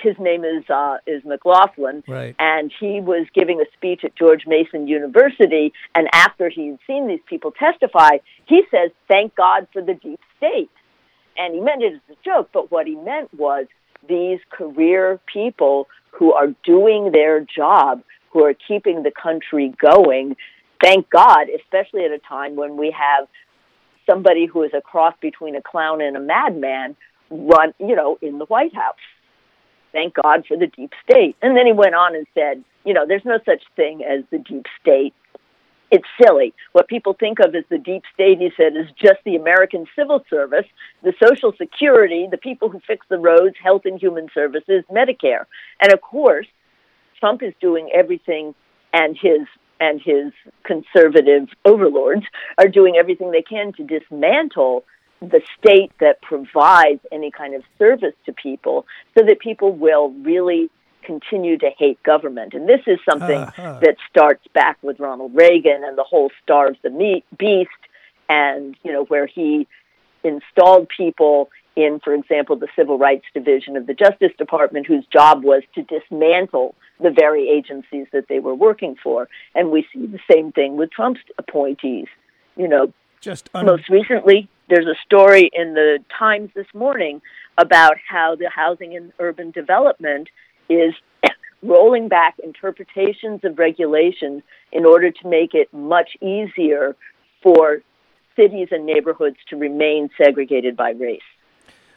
[0.00, 2.34] his name is uh, is McLaughlin, Right.
[2.38, 5.72] and he was giving a speech at George Mason University.
[5.94, 10.70] And after he'd seen these people testify, he says, "Thank God for the deep state."
[11.38, 13.66] And he meant it as a joke, but what he meant was
[14.08, 20.36] these career people who are doing their job, who are keeping the country going.
[20.82, 23.28] Thank God, especially at a time when we have
[24.08, 26.96] somebody who is a cross between a clown and a madman
[27.30, 28.94] run, you know, in the White House.
[29.96, 31.36] Thank God for the deep state.
[31.40, 34.36] And then he went on and said, you know, there's no such thing as the
[34.36, 35.14] deep state.
[35.90, 36.52] It's silly.
[36.72, 40.22] What people think of as the deep state, he said, is just the American civil
[40.28, 40.66] service,
[41.02, 45.46] the Social Security, the people who fix the roads, health and human services, Medicare.
[45.80, 46.46] And of course,
[47.18, 48.54] Trump is doing everything
[48.92, 49.46] and his
[49.80, 50.32] and his
[50.64, 52.24] conservative overlords
[52.58, 54.84] are doing everything they can to dismantle
[55.20, 58.86] the state that provides any kind of service to people
[59.16, 60.70] so that people will really
[61.02, 62.52] continue to hate government.
[62.52, 63.78] And this is something Uh-huh.
[63.80, 67.70] that starts back with Ronald Reagan and the whole starves the meat beast
[68.28, 69.66] and, you know, where he
[70.24, 75.44] installed people in, for example, the Civil Rights Division of the Justice Department, whose job
[75.44, 79.28] was to dismantle the very agencies that they were working for.
[79.54, 82.06] And we see the same thing with Trump's appointees.
[82.56, 87.22] You know, Just un- most recently, there's a story in the Times this morning
[87.58, 90.28] about how the Housing and Urban Development
[90.68, 90.94] is
[91.62, 94.42] rolling back interpretations of regulations
[94.72, 96.96] in order to make it much easier
[97.42, 97.82] for
[98.34, 101.20] cities and neighborhoods to remain segregated by race.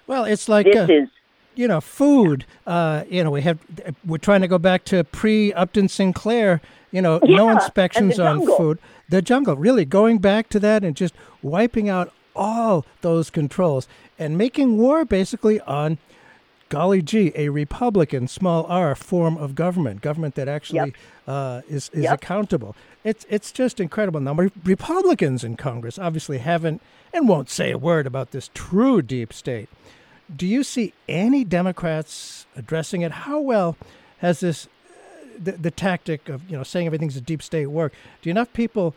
[0.08, 1.10] well, it's like This uh, is
[1.56, 2.46] you know, food.
[2.66, 3.60] Uh, you know, we have
[4.06, 6.62] we're trying to go back to pre Upton Sinclair.
[6.92, 8.80] You know, no inspections on food.
[9.10, 14.38] The jungle, really going back to that and just wiping out all those controls and
[14.38, 15.98] making war basically on,
[16.70, 20.94] golly gee, a Republican small r form of government, government that actually
[21.28, 22.14] uh, is is Yep.
[22.14, 22.76] accountable.
[23.04, 24.20] It's it's just incredible.
[24.20, 26.82] Now, Republicans in Congress obviously haven't
[27.14, 29.70] and won't say a word about this true deep state.
[30.36, 33.12] Do you see any Democrats addressing it?
[33.12, 33.76] How well
[34.20, 34.68] has this
[35.42, 37.94] the, the tactic of you know saying everything's a deep state work?
[38.22, 38.94] Do enough people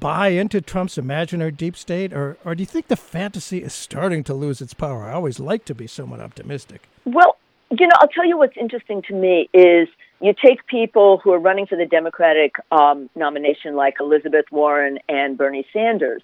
[0.00, 4.24] buy into Trump's imaginary deep state, or or do you think the fantasy is starting
[4.24, 5.04] to lose its power?
[5.04, 6.88] I always like to be somewhat optimistic.
[7.04, 7.36] Well,
[7.70, 9.88] you know, I'll tell you what's interesting to me is
[10.20, 15.36] you take people who are running for the Democratic um, nomination, like Elizabeth Warren and
[15.36, 16.22] Bernie Sanders,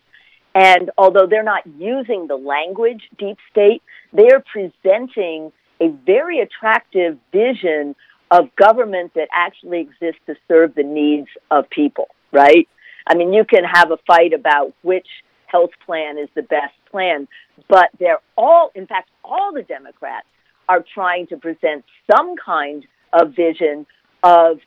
[0.55, 7.19] and although they're not using the language deep state, they are presenting a very attractive
[7.33, 7.95] vision
[8.31, 12.69] of government that actually exists to serve the needs of people, right?
[13.09, 15.07] I mean, you can have a fight about which
[15.47, 17.27] health plan is the best plan,
[17.69, 20.27] but they're all, in fact, all the Democrats
[20.69, 23.87] are trying to present some kind of vision
[24.23, 24.59] of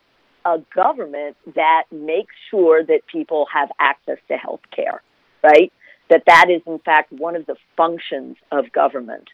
[0.44, 5.00] a government that makes sure that people have access to health care,
[5.42, 5.72] right?
[6.10, 9.28] That that is in fact one of the functions of government.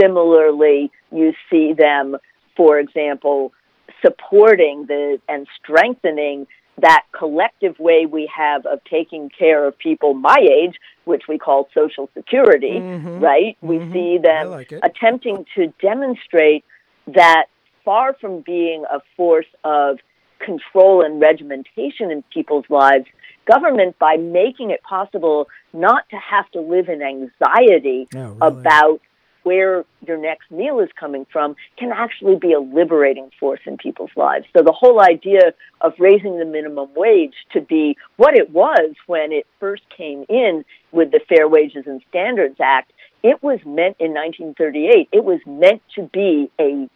[0.00, 2.16] Similarly, you see them,
[2.56, 3.52] for example,
[4.00, 6.46] supporting the and strengthening
[6.78, 11.68] that collective way we have of taking care of people my age, which we call
[11.74, 13.20] Social Security, Mhm.
[13.20, 13.56] right?
[13.60, 13.92] We Mhm.
[13.92, 16.64] see them like attempting to demonstrate
[17.08, 17.46] that
[17.84, 19.98] far from being a force of
[20.38, 23.06] control and regimentation in people's lives,
[23.44, 28.36] government, by making it possible not to have to live in anxiety Oh, really?
[28.40, 29.00] about
[29.42, 34.10] where your next meal is coming from, can actually be a liberating force in people's
[34.16, 34.46] lives.
[34.56, 39.32] So the whole idea of raising the minimum wage to be what it was when
[39.32, 44.14] it first came in with the Fair Wages and Standards Act it was meant in
[44.14, 46.88] 1938 it was meant to be a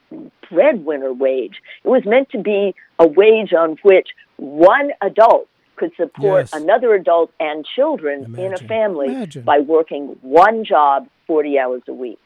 [0.50, 6.48] breadwinner wage it was meant to be a wage on which one adult could support
[6.52, 6.52] Yes.
[6.52, 9.42] another adult and children in a family Imagine.
[9.44, 12.23] by working one job 40 hours a week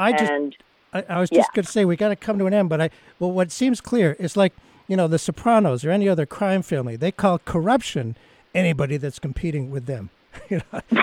[0.00, 0.56] I just and
[0.92, 1.38] I, I was Yeah.
[1.40, 3.50] just going to say we got to come to an end, but I well, what
[3.52, 4.52] seems clear is like
[4.88, 6.96] you know the Sopranos or any other crime family.
[6.96, 8.16] They call corruption
[8.54, 10.10] anybody that's competing with them.
[10.50, 10.80] you know,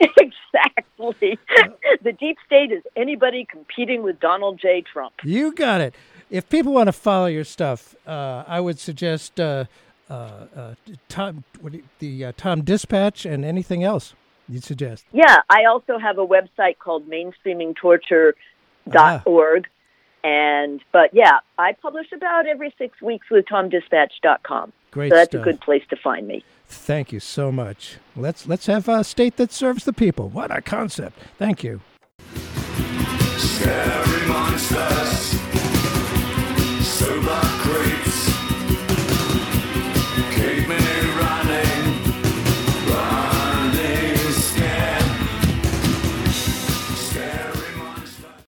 [0.00, 1.38] exactly
[2.02, 5.94] the deep state is anybody competing with donald j trump you got it.
[6.30, 9.64] If people want to follow your stuff, uh, I would suggest uh,
[10.08, 10.74] uh, uh,
[11.08, 14.14] Tom what you- the uh, TomDispatch and anything else
[14.52, 15.04] you'd suggest.
[15.12, 18.34] Yeah, I also have a website called mainstreamingtorture.org.
[18.94, 19.60] Uh-huh.
[20.24, 24.72] And, but yeah, I publish about every six weeks with TomDispatch.com.
[24.92, 25.40] Great so that's stuff.
[25.40, 26.44] a good place to find me.
[26.68, 27.96] Thank you so much.
[28.14, 30.28] Let's let's have a state that serves the people.
[30.28, 31.18] What a concept.
[31.38, 31.80] Thank you.
[33.36, 35.11] Scary monsters